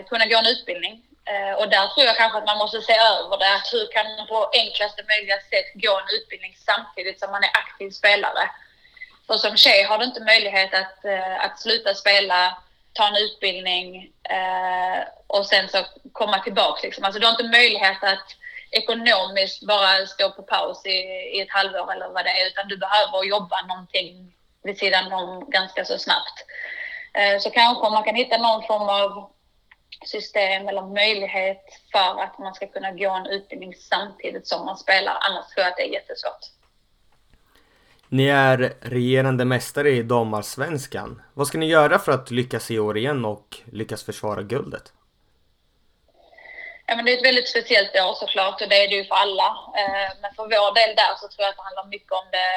kunna 0.09 0.25
gå 0.25 0.37
en 0.37 0.53
utbildning 0.55 1.01
eh, 1.31 1.53
och 1.59 1.69
där 1.69 1.87
tror 1.87 2.05
jag 2.05 2.17
kanske 2.17 2.37
att 2.37 2.51
man 2.51 2.57
måste 2.57 2.81
se 2.81 2.93
över 2.93 3.37
det. 3.37 3.55
Att 3.55 3.73
hur 3.73 3.85
kan 3.91 4.15
man 4.17 4.27
på 4.27 4.49
enklaste 4.53 5.03
möjliga 5.13 5.39
sätt 5.39 5.69
gå 5.73 5.93
en 5.99 6.15
utbildning 6.17 6.53
samtidigt 6.69 7.19
som 7.19 7.31
man 7.31 7.43
är 7.43 7.57
aktiv 7.63 7.89
spelare? 7.89 8.49
För 9.27 9.37
som 9.37 9.57
tjej 9.57 9.83
har 9.83 9.97
du 9.97 10.05
inte 10.05 10.23
möjlighet 10.23 10.73
att, 10.73 11.05
eh, 11.05 11.45
att 11.45 11.59
sluta 11.59 11.93
spela 11.93 12.57
ta 12.93 13.07
en 13.07 13.15
utbildning 13.15 14.11
eh, 14.29 15.03
och 15.27 15.45
sen 15.45 15.69
så 15.69 15.77
komma 16.11 16.39
tillbaka. 16.39 16.79
Liksom. 16.83 17.03
Alltså, 17.03 17.19
du 17.19 17.25
har 17.25 17.31
inte 17.31 17.57
möjlighet 17.57 18.03
att 18.03 18.27
ekonomiskt 18.71 19.63
bara 19.67 20.05
stå 20.05 20.31
på 20.31 20.43
paus 20.43 20.85
i, 20.85 20.97
i 21.35 21.41
ett 21.41 21.51
halvår 21.51 21.91
eller 21.93 22.09
vad 22.09 22.25
det 22.25 22.41
är, 22.41 22.47
utan 22.47 22.67
du 22.67 22.77
behöver 22.77 23.23
jobba 23.23 23.61
någonting 23.67 24.33
vid 24.63 24.77
sidan 24.77 25.13
om 25.13 25.49
ganska 25.49 25.85
så 25.85 25.97
snabbt. 25.97 26.37
Eh, 27.13 27.39
så 27.39 27.49
kanske 27.49 27.89
man 27.89 28.03
kan 28.03 28.15
hitta 28.15 28.37
någon 28.37 28.67
form 28.67 28.89
av 28.89 29.29
system 30.05 30.67
eller 30.67 30.81
möjlighet 30.81 31.65
för 31.91 32.21
att 32.21 32.39
man 32.39 32.53
ska 32.53 32.67
kunna 32.67 32.91
gå 32.91 33.09
en 33.09 33.25
utbildning 33.25 33.75
samtidigt 33.75 34.47
som 34.47 34.65
man 34.65 34.77
spelar. 34.77 35.17
Annars 35.21 35.45
tror 35.47 35.63
jag 35.63 35.71
att 35.71 35.77
det 35.77 35.87
är 35.89 35.93
jättesvårt. 35.93 36.62
Ni 38.13 38.27
är 38.27 38.73
regerande 38.81 39.45
mästare 39.45 39.89
i 39.89 40.03
damallsvenskan. 40.03 41.21
Vad 41.33 41.47
ska 41.47 41.57
ni 41.57 41.65
göra 41.65 41.99
för 41.99 42.11
att 42.11 42.31
lyckas 42.31 42.71
i 42.71 42.79
år 42.79 42.97
igen 42.97 43.25
och 43.25 43.57
lyckas 43.71 44.03
försvara 44.03 44.41
guldet? 44.41 44.93
Ja, 46.85 46.95
men 46.95 47.05
det 47.05 47.11
är 47.13 47.17
ett 47.17 47.25
väldigt 47.25 47.49
speciellt 47.49 47.95
år 47.95 48.13
såklart 48.13 48.61
och 48.61 48.69
det 48.69 48.83
är 48.83 48.87
det 48.89 48.95
ju 48.95 49.05
för 49.05 49.15
alla. 49.15 49.47
Eh, 49.79 50.09
men 50.21 50.33
för 50.35 50.43
vår 50.43 50.73
del 50.79 50.95
där 50.95 51.13
så 51.21 51.27
tror 51.27 51.43
jag 51.43 51.49
att 51.49 51.55
det 51.57 51.63
handlar 51.63 51.85
mycket 51.95 52.11
om 52.11 52.27
det. 52.31 52.49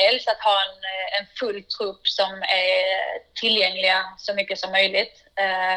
Dels 0.00 0.28
att 0.28 0.42
ha 0.48 0.56
en, 0.66 0.78
eh, 0.92 1.08
en 1.18 1.26
full 1.38 1.62
trupp 1.76 2.06
som 2.08 2.32
är 2.66 2.84
tillgängliga 3.40 3.98
så 4.18 4.34
mycket 4.34 4.58
som 4.58 4.70
möjligt. 4.70 5.14
Eh, 5.44 5.76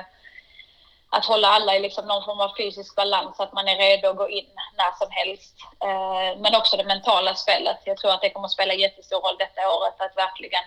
att 1.10 1.26
hålla 1.26 1.48
alla 1.48 1.76
i 1.76 1.80
liksom 1.80 2.08
någon 2.08 2.26
form 2.26 2.40
av 2.40 2.56
fysisk 2.58 2.96
balans, 2.96 3.40
att 3.40 3.54
man 3.54 3.68
är 3.68 3.78
redo 3.78 4.10
att 4.10 4.18
gå 4.18 4.30
in 4.30 4.50
när 4.78 4.92
som 5.00 5.12
helst. 5.12 5.56
Eh, 5.84 6.40
men 6.42 6.56
också 6.56 6.78
det 6.78 6.84
mentala 6.84 7.36
spelet. 7.36 7.78
Jag 7.84 7.98
tror 7.98 8.12
att 8.12 8.22
det 8.22 8.30
kommer 8.30 8.46
att 8.46 8.52
spela 8.52 8.74
jättestor 8.74 9.22
roll 9.22 9.38
detta 9.40 9.62
året, 9.70 10.02
att 10.02 10.18
verkligen 10.18 10.64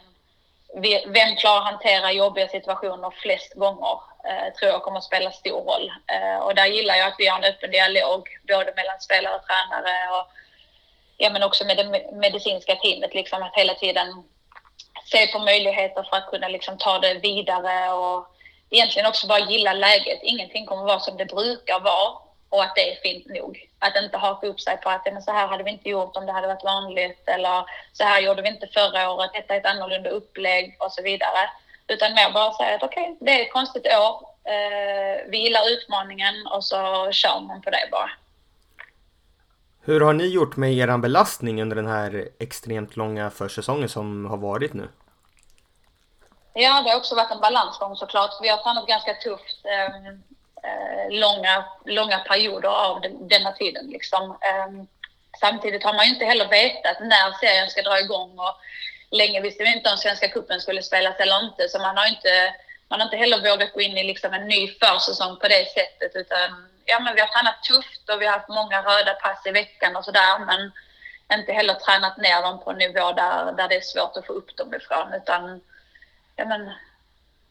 vem 1.07 1.37
klarar 1.37 1.59
att 1.59 1.73
hantera 1.73 2.13
jobbiga 2.13 2.49
situationer 2.49 3.11
flest 3.11 3.55
gånger 3.55 3.99
eh, 4.25 4.53
tror 4.59 4.71
jag 4.71 4.83
kommer 4.83 4.99
att 4.99 5.05
spela 5.05 5.31
stor 5.33 5.63
roll. 5.63 5.93
Eh, 6.07 6.37
och 6.37 6.55
där 6.55 6.67
gillar 6.67 6.95
jag 6.95 7.09
att 7.09 7.19
vi 7.19 7.27
har 7.27 7.39
en 7.39 7.45
öppen 7.45 7.71
dialog 7.71 8.29
både 8.49 8.73
mellan 8.77 9.01
spelare 9.01 9.35
och 9.35 9.47
tränare 9.47 10.19
och 10.19 10.27
ja, 11.17 11.31
men 11.31 11.43
också 11.43 11.65
med 11.65 11.77
det 11.77 12.13
medicinska 12.13 12.77
teamet, 12.77 13.15
liksom 13.15 13.43
att 13.43 13.55
hela 13.55 13.75
tiden 13.75 14.25
se 15.05 15.27
på 15.27 15.39
möjligheter 15.39 16.07
för 16.11 16.17
att 16.17 16.31
kunna 16.31 16.49
liksom 16.49 16.79
ta 16.79 16.99
det 16.99 17.15
vidare 17.15 17.93
och 17.93 18.30
egentligen 18.71 19.09
också 19.09 19.27
bara 19.27 19.39
gilla 19.39 19.73
läget. 19.73 20.19
Ingenting 20.23 20.67
kommer 20.67 20.85
vara 20.85 21.01
som 21.01 21.17
det 21.17 21.27
brukar 21.27 21.81
vara 21.81 22.19
och 22.49 22.63
att 22.63 22.75
det 22.75 22.93
är 22.93 23.01
fint 23.03 23.27
nog. 23.27 23.69
Att 23.79 23.97
inte 23.97 24.17
haka 24.17 24.47
upp 24.47 24.61
sig 24.61 24.77
på 24.77 24.91
att 24.91 25.07
men 25.13 25.23
så 25.23 25.33
här 25.33 25.47
hade 25.47 25.65
vi 25.65 25.71
inte 25.71 25.89
gjort 25.89 26.17
om 26.17 26.27
det 26.27 26.33
hade 26.33 26.47
varit 26.47 26.65
vanligt 26.65 27.29
eller 27.29 27.65
så 27.93 28.05
här 28.05 28.21
gjorde 28.21 28.43
vi 28.43 28.49
inte 28.49 28.67
förra 28.67 29.11
året, 29.11 29.31
detta 29.35 29.55
är 29.55 29.59
ett 29.59 29.67
annorlunda 29.67 30.11
upplägg 30.11 30.77
och 30.81 30.93
så 30.93 31.03
vidare. 31.03 31.51
Utan 31.89 32.15
mer 32.15 32.33
bara 32.33 32.53
säga 32.53 32.75
att 32.75 32.83
okej, 32.83 33.03
okay, 33.03 33.17
det 33.21 33.41
är 33.41 33.47
ett 33.47 33.53
konstigt 33.53 33.87
år, 33.87 34.15
eh, 34.45 35.31
vi 35.31 35.39
gillar 35.39 35.71
utmaningen 35.71 36.47
och 36.47 36.65
så 36.65 37.09
kör 37.13 37.41
man 37.41 37.63
på 37.63 37.71
det 37.71 37.89
bara. 37.91 38.11
Hur 39.83 40.01
har 40.01 40.13
ni 40.13 40.27
gjort 40.27 40.57
med 40.57 40.73
er 40.73 40.99
belastning 40.99 41.63
under 41.63 41.77
den 41.77 41.87
här 41.87 42.29
extremt 42.39 42.97
långa 42.97 43.31
försäsongen 43.31 43.89
som 43.89 44.27
har 44.27 44.37
varit 44.37 44.75
nu? 44.75 44.89
Ja, 46.55 46.83
det 46.83 46.91
har 46.91 46.97
också 46.97 47.15
varit 47.15 47.31
en 47.31 47.41
balansgång 47.41 47.97
såklart. 47.97 48.31
Vi 48.43 48.49
har 48.49 48.57
tränat 48.57 48.87
ganska 48.87 49.15
tufft 49.15 49.65
ehm, 49.65 50.23
eh, 50.63 51.11
långa, 51.11 51.65
långa 51.85 52.19
perioder 52.19 52.69
av 52.69 53.01
den, 53.01 53.29
denna 53.29 53.53
tiden. 53.53 53.87
Liksom. 53.87 54.31
Eh, 54.31 54.69
samtidigt 55.41 55.85
har 55.85 55.95
man 55.95 56.07
ju 56.07 56.13
inte 56.13 56.25
heller 56.25 56.49
vetat 56.49 57.01
när 57.01 57.33
serien 57.41 57.71
ska 57.71 57.83
dra 57.83 58.01
igång 58.01 58.39
och 58.39 58.55
länge 59.11 59.41
visste 59.41 59.63
vi 59.63 59.77
inte 59.77 59.91
om 59.91 59.97
Svenska 59.97 60.29
cupen 60.29 60.61
skulle 60.61 60.83
spelas 60.83 61.17
eller 61.19 61.45
inte. 61.45 61.69
Så 61.69 61.79
man 61.79 61.97
har 61.97 62.07
inte, 62.07 62.55
man 62.89 63.01
har 63.01 63.07
inte 63.07 63.17
heller 63.17 63.51
vågat 63.51 63.73
gå 63.73 63.81
in 63.81 63.99
i 63.99 64.05
liksom 64.05 64.35
en 64.35 64.49
ny 64.49 64.69
försäsong 64.69 65.37
på 65.37 65.49
det 65.49 65.65
sättet. 65.79 66.13
Utan, 66.15 66.69
ja, 66.85 67.01
men 67.01 67.15
vi 67.15 67.21
har 67.21 67.29
tränat 67.29 67.63
tufft 67.63 68.11
och 68.11 68.23
vi 68.23 68.27
har 68.27 68.33
haft 68.33 68.49
många 68.49 68.83
röda 68.83 69.15
pass 69.15 69.47
i 69.47 69.51
veckan 69.51 69.97
och 69.97 70.05
sådär. 70.05 70.39
Men 70.39 70.73
inte 71.33 71.53
heller 71.53 71.75
tränat 71.75 72.17
ner 72.17 72.43
dem 72.43 72.61
på 72.65 72.71
en 72.71 72.79
nivå 72.79 73.13
där, 73.13 73.53
där 73.53 73.69
det 73.69 73.77
är 73.77 73.81
svårt 73.81 74.17
att 74.17 74.27
få 74.27 74.33
upp 74.33 74.57
dem 74.57 74.75
ifrån. 74.75 75.15
Utan 75.15 75.61
ja, 76.41 76.47
men, 76.49 76.71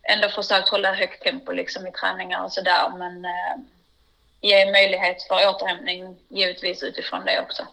ändå 0.03 0.29
försökt 0.29 0.69
hålla 0.69 0.93
högt 0.93 1.23
tempo 1.23 1.51
liksom 1.51 1.87
i 1.87 1.91
träningar 1.91 2.43
och 2.43 2.51
sådär. 2.51 2.91
Men 2.97 3.25
eh, 3.25 3.55
ge 4.41 4.71
möjlighet 4.71 5.23
för 5.23 5.35
återhämtning 5.35 6.17
givetvis 6.29 6.83
utifrån 6.83 7.25
det 7.25 7.41
också. 7.41 7.63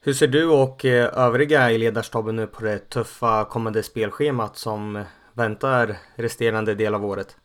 Hur 0.00 0.14
ser 0.14 0.26
du 0.26 0.46
och 0.46 0.84
eh, 0.84 1.18
övriga 1.18 1.70
i 1.70 1.78
ledarstaben 1.78 2.36
nu 2.36 2.46
på 2.46 2.64
det 2.64 2.78
tuffa 2.78 3.44
kommande 3.44 3.82
spelschemat 3.82 4.56
som 4.56 5.04
väntar 5.32 5.96
resterande 6.14 6.74
del 6.74 6.94
av 6.94 7.04
året? 7.04 7.36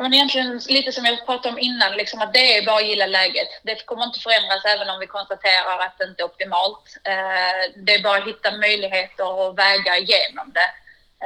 Ja, 0.00 0.04
men 0.04 0.14
egentligen 0.14 0.60
lite 0.68 0.92
som 0.92 1.04
jag 1.04 1.26
pratade 1.26 1.48
om 1.48 1.58
innan, 1.58 1.92
liksom 1.92 2.20
att 2.20 2.32
det 2.32 2.56
är 2.56 2.66
bara 2.66 2.76
att 2.76 2.86
gilla 2.86 3.06
läget. 3.06 3.48
Det 3.62 3.86
kommer 3.86 4.04
inte 4.04 4.20
förändras 4.20 4.64
även 4.64 4.90
om 4.90 5.00
vi 5.00 5.06
konstaterar 5.06 5.78
att 5.78 5.98
det 5.98 6.04
inte 6.04 6.22
är 6.22 6.24
optimalt. 6.24 6.96
Eh, 7.04 7.82
det 7.84 7.94
är 7.94 8.02
bara 8.02 8.18
att 8.18 8.28
hitta 8.28 8.56
möjligheter 8.56 9.28
och 9.40 9.58
vägar 9.58 9.96
igenom 9.96 10.52
det. 10.58 10.70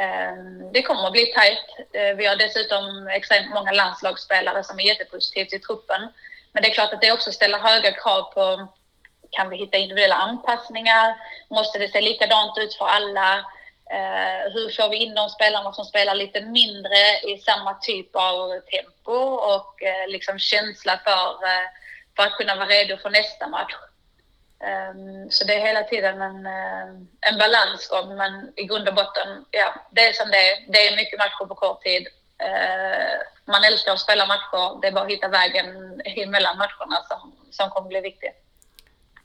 Eh, 0.02 0.36
det 0.72 0.82
kommer 0.82 1.06
att 1.06 1.12
bli 1.12 1.26
tajt. 1.26 1.68
Eh, 1.92 2.16
vi 2.16 2.26
har 2.26 2.36
dessutom 2.36 3.08
extremt 3.08 3.54
många 3.54 3.72
landslagsspelare 3.72 4.64
som 4.64 4.78
är 4.78 4.84
jättepositivt 4.84 5.52
i 5.52 5.58
truppen. 5.58 6.02
Men 6.52 6.62
det 6.62 6.68
är 6.68 6.74
klart 6.74 6.92
att 6.92 7.00
det 7.00 7.12
också 7.12 7.32
ställer 7.32 7.58
höga 7.58 7.92
krav 7.92 8.22
på 8.22 8.68
kan 9.30 9.50
vi 9.50 9.56
hitta 9.56 9.78
individuella 9.78 10.16
anpassningar? 10.16 11.16
Måste 11.48 11.78
det 11.78 11.88
se 11.88 12.00
likadant 12.00 12.58
ut 12.58 12.74
för 12.74 12.86
alla? 12.86 13.44
Eh, 13.90 14.52
hur 14.52 14.70
får 14.76 14.88
vi 14.88 14.96
in 14.96 15.14
de 15.14 15.30
spelarna 15.30 15.72
som 15.72 15.84
spelar 15.84 16.14
lite 16.14 16.40
mindre 16.40 16.98
i 17.28 17.38
samma 17.38 17.74
typ 17.74 18.16
av 18.16 18.60
tempo 18.60 19.18
och 19.54 19.82
eh, 19.82 20.08
liksom 20.08 20.38
känsla 20.38 21.00
för, 21.04 21.28
eh, 21.30 21.68
för 22.16 22.22
att 22.22 22.36
kunna 22.36 22.56
vara 22.56 22.68
redo 22.68 22.96
för 22.96 23.10
nästa 23.10 23.48
match. 23.48 23.74
Ehm, 24.64 25.30
så 25.30 25.44
det 25.44 25.54
är 25.54 25.66
hela 25.66 25.82
tiden 25.82 26.22
en, 26.22 26.46
eh, 26.46 26.88
en 27.20 27.38
balansgång, 27.38 28.16
men 28.16 28.52
i 28.56 28.64
grund 28.64 28.88
och 28.88 28.94
botten, 28.94 29.44
ja, 29.50 29.74
det 29.90 30.08
är 30.08 30.12
som 30.12 30.30
det 30.30 30.50
är. 30.50 30.72
Det 30.72 30.88
är 30.88 30.96
mycket 30.96 31.18
matcher 31.18 31.46
på 31.48 31.54
kort 31.54 31.82
tid. 31.82 32.06
Eh, 32.38 33.16
man 33.44 33.64
älskar 33.64 33.92
att 33.92 34.00
spela 34.00 34.26
matcher. 34.26 34.80
Det 34.80 34.88
är 34.88 34.92
bara 34.92 35.04
att 35.04 35.10
hitta 35.10 35.28
vägen 35.28 36.00
emellan 36.04 36.58
matcherna 36.58 37.02
som, 37.08 37.34
som 37.50 37.70
kommer 37.70 37.88
bli 37.88 38.00
viktigt. 38.00 38.43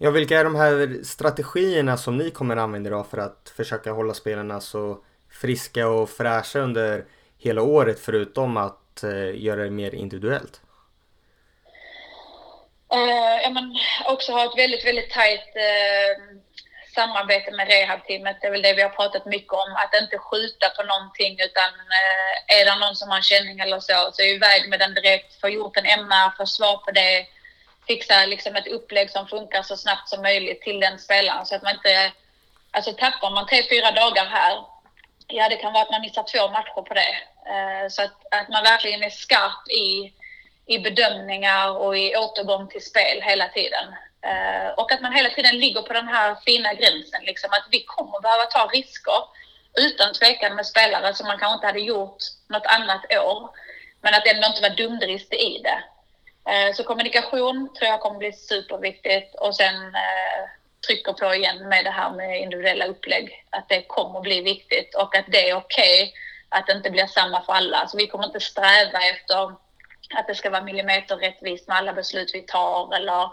Ja, 0.01 0.11
vilka 0.11 0.39
är 0.39 0.43
de 0.43 0.55
här 0.55 1.03
strategierna 1.03 1.97
som 1.97 2.17
ni 2.17 2.31
kommer 2.31 2.57
använda 2.57 2.87
idag 2.87 3.07
för 3.07 3.17
att 3.17 3.53
försöka 3.57 3.91
hålla 3.91 4.13
spelarna 4.13 4.61
så 4.61 5.03
friska 5.31 5.87
och 5.87 6.09
fräscha 6.09 6.59
under 6.59 7.05
hela 7.37 7.61
året 7.61 7.99
förutom 7.99 8.57
att 8.57 9.03
eh, 9.03 9.43
göra 9.43 9.63
det 9.63 9.69
mer 9.69 9.95
individuellt? 9.95 10.61
Uh, 12.93 13.41
ja, 13.43 13.49
men 13.49 13.75
också 14.05 14.31
ha 14.31 14.45
ett 14.45 14.57
väldigt, 14.57 14.85
väldigt 14.85 15.11
tajt 15.11 15.49
uh, 15.55 16.39
samarbete 16.95 17.51
med 17.51 17.67
rehabteamet. 17.67 18.37
Det 18.41 18.47
är 18.47 18.51
väl 18.51 18.61
det 18.61 18.73
vi 18.73 18.81
har 18.81 18.89
pratat 18.89 19.25
mycket 19.25 19.53
om. 19.53 19.71
Att 19.75 20.01
inte 20.01 20.17
skjuta 20.17 20.69
på 20.69 20.83
någonting 20.83 21.33
utan 21.33 21.71
uh, 21.97 22.59
är 22.59 22.65
det 22.65 22.85
någon 22.85 22.95
som 22.95 23.09
har 23.09 23.17
en 23.17 23.23
känning 23.23 23.59
eller 23.59 23.79
så, 23.79 24.09
så 24.13 24.21
är 24.21 24.35
iväg 24.35 24.69
med 24.69 24.79
den 24.79 24.93
direkt. 24.93 25.41
Få 25.41 25.49
gjort 25.49 25.77
en 25.77 25.85
MR, 25.85 26.37
få 26.37 26.45
svar 26.45 26.77
på 26.77 26.91
det 26.91 27.25
fixa 27.89 28.25
liksom 28.25 28.55
ett 28.55 28.67
upplägg 28.67 29.09
som 29.09 29.27
funkar 29.27 29.63
så 29.63 29.77
snabbt 29.77 30.09
som 30.09 30.21
möjligt 30.21 30.61
till 30.61 30.79
den 30.79 30.99
spelaren 30.99 31.45
så 31.45 31.55
att 31.55 31.63
man 31.63 31.73
inte... 31.73 32.11
Alltså 32.71 32.93
tappar 32.93 33.31
man 33.31 33.47
tre, 33.47 33.63
fyra 33.69 33.91
dagar 33.91 34.25
här, 34.25 34.53
ja 35.27 35.49
det 35.49 35.55
kan 35.55 35.73
vara 35.73 35.83
att 35.83 35.91
man 35.91 36.01
missar 36.01 36.23
två 36.23 36.43
matcher 36.49 36.81
på 36.89 36.93
det. 36.93 37.15
Eh, 37.53 37.89
så 37.89 38.01
att, 38.01 38.17
att 38.31 38.49
man 38.49 38.63
verkligen 38.63 39.03
är 39.03 39.09
skarp 39.09 39.67
i, 39.69 40.13
i 40.65 40.79
bedömningar 40.79 41.77
och 41.77 41.97
i 41.97 42.15
återgång 42.15 42.67
till 42.67 42.85
spel 42.85 43.21
hela 43.21 43.47
tiden. 43.47 43.87
Eh, 44.21 44.69
och 44.77 44.91
att 44.91 45.01
man 45.01 45.13
hela 45.13 45.29
tiden 45.29 45.59
ligger 45.59 45.81
på 45.81 45.93
den 45.93 46.07
här 46.07 46.35
fina 46.45 46.73
gränsen, 46.73 47.23
liksom 47.23 47.49
att 47.51 47.67
vi 47.71 47.83
kommer 47.83 48.21
behöva 48.21 48.45
ta 48.45 48.69
risker 48.73 49.21
utan 49.77 50.13
tvekan 50.13 50.55
med 50.55 50.65
spelare 50.65 51.13
som 51.13 51.27
man 51.27 51.39
kanske 51.39 51.55
inte 51.55 51.67
hade 51.67 51.79
gjort 51.79 52.23
något 52.47 52.65
annat 52.65 53.13
år. 53.13 53.49
Men 54.01 54.13
att 54.13 54.27
ändå 54.27 54.47
inte 54.47 54.61
vara 54.61 54.73
dumdristig 54.73 55.39
i 55.39 55.61
det. 55.63 55.83
Eh, 56.49 56.73
så 56.73 56.83
kommunikation 56.83 57.73
tror 57.73 57.89
jag 57.89 57.99
kommer 57.99 58.19
bli 58.19 58.33
superviktigt 58.33 59.35
och 59.35 59.55
sen 59.55 59.75
eh, 59.75 60.49
trycker 60.87 61.13
på 61.13 61.35
igen 61.35 61.69
med 61.69 61.85
det 61.85 61.91
här 61.91 62.11
med 62.11 62.41
individuella 62.41 62.85
upplägg. 62.85 63.45
Att 63.49 63.69
det 63.69 63.81
kommer 63.81 64.21
bli 64.21 64.41
viktigt 64.41 64.95
och 64.95 65.15
att 65.15 65.25
det 65.27 65.49
är 65.49 65.55
okej 65.55 66.03
okay 66.03 66.13
att 66.49 66.67
det 66.67 66.73
inte 66.73 66.89
blir 66.89 67.07
samma 67.07 67.41
för 67.41 67.53
alla. 67.53 67.87
Så 67.87 67.97
vi 67.97 68.07
kommer 68.07 68.25
inte 68.25 68.39
sträva 68.39 68.99
efter 69.13 69.43
att 70.15 70.27
det 70.27 70.35
ska 70.35 70.49
vara 70.49 70.63
millimeterrättvist 70.63 71.67
med 71.67 71.77
alla 71.77 71.93
beslut 71.93 72.31
vi 72.33 72.41
tar 72.41 72.95
eller 72.95 73.29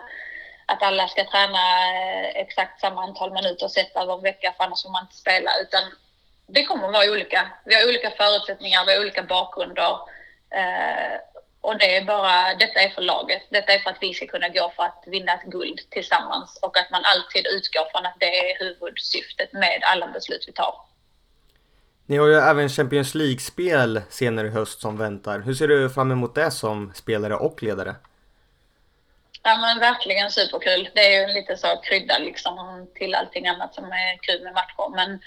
att 0.67 0.83
alla 0.83 1.09
ska 1.09 1.25
träna 1.25 1.59
eh, 1.59 2.27
exakt 2.27 2.81
samma 2.81 3.03
antal 3.03 3.33
minuter 3.33 3.69
sett 3.69 3.97
över 3.97 4.15
en 4.15 4.23
vecka 4.23 4.55
för 4.57 4.65
annars 4.65 4.83
får 4.83 4.91
man 4.91 5.05
inte 5.05 5.17
spela. 5.17 5.51
Utan 5.63 5.83
det 6.47 6.65
kommer 6.65 6.87
att 6.87 6.93
vara 6.93 7.11
olika. 7.11 7.49
Vi 7.65 7.75
har 7.75 7.89
olika 7.89 8.11
förutsättningar, 8.11 8.85
vi 8.87 8.95
har 8.95 9.01
olika 9.01 9.23
bakgrunder. 9.23 9.97
Och 11.67 11.79
det 11.79 11.97
är 11.97 12.05
bara, 12.05 12.55
detta 12.55 12.81
är 12.81 12.89
för 12.89 13.03
laget. 13.03 13.43
Detta 13.51 13.73
är 13.73 13.79
för 13.79 13.91
att 13.91 13.97
vi 14.01 14.15
ska 14.15 14.27
kunna 14.27 14.49
gå 14.49 14.73
för 14.77 14.83
att 14.83 15.05
vinna 15.07 15.33
ett 15.33 15.45
guld 15.45 15.81
tillsammans 15.91 16.59
och 16.63 16.79
att 16.79 16.91
man 16.91 17.03
alltid 17.05 17.47
utgår 17.47 17.91
från 17.93 18.07
att 18.07 18.17
det 18.21 18.51
är 18.51 18.59
huvudsyftet 18.59 19.53
med 19.53 19.81
alla 19.83 20.07
beslut 20.09 20.45
vi 20.49 20.53
tar. 20.53 20.75
Ni 22.07 22.17
har 22.17 22.27
ju 22.27 22.35
även 22.35 22.69
Champions 22.69 23.15
League-spel 23.15 24.03
senare 24.11 24.47
i 24.47 24.51
höst 24.51 24.81
som 24.81 24.99
väntar. 24.99 25.41
Hur 25.41 25.55
ser 25.55 25.69
du 25.69 25.91
fram 25.91 26.13
emot 26.13 26.35
det 26.35 26.51
som 26.51 26.93
spelare 26.95 27.37
och 27.37 27.63
ledare? 27.63 27.95
Ja 29.43 29.59
men 29.59 29.79
verkligen 29.79 30.31
superkul. 30.31 30.91
Det 30.95 31.15
är 31.15 31.21
ju 31.21 31.35
lite 31.35 31.57
så 31.57 31.77
krydda 31.77 32.19
liksom 32.19 32.87
till 32.95 33.15
allting 33.15 33.47
annat 33.49 33.75
som 33.75 33.85
är 33.85 34.19
kul 34.23 34.43
med 34.43 34.55
matcher. 34.55 34.91
Men 34.97 35.21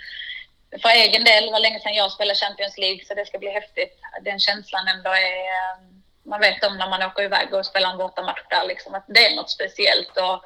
för 0.81 0.89
egen 0.89 1.23
del, 1.23 1.45
det 1.45 1.51
var 1.51 1.59
länge 1.59 1.79
sedan 1.79 1.93
jag 1.93 2.11
spelade 2.11 2.39
Champions 2.39 2.77
League 2.77 3.05
så 3.05 3.13
det 3.13 3.25
ska 3.25 3.39
bli 3.39 3.49
häftigt. 3.49 3.99
Den 4.21 4.39
känslan 4.39 4.87
ändå 4.87 5.09
är... 5.09 5.98
Man 6.29 6.39
vet 6.39 6.63
om 6.63 6.77
när 6.77 6.89
man 6.89 7.03
åker 7.03 7.23
iväg 7.23 7.53
och 7.53 7.65
spelar 7.65 7.91
en 7.91 7.97
bortamatch 7.97 8.43
där 8.49 8.67
liksom 8.67 8.95
att 8.95 9.05
det 9.07 9.25
är 9.25 9.35
något 9.35 9.49
speciellt 9.49 10.17
och 10.17 10.43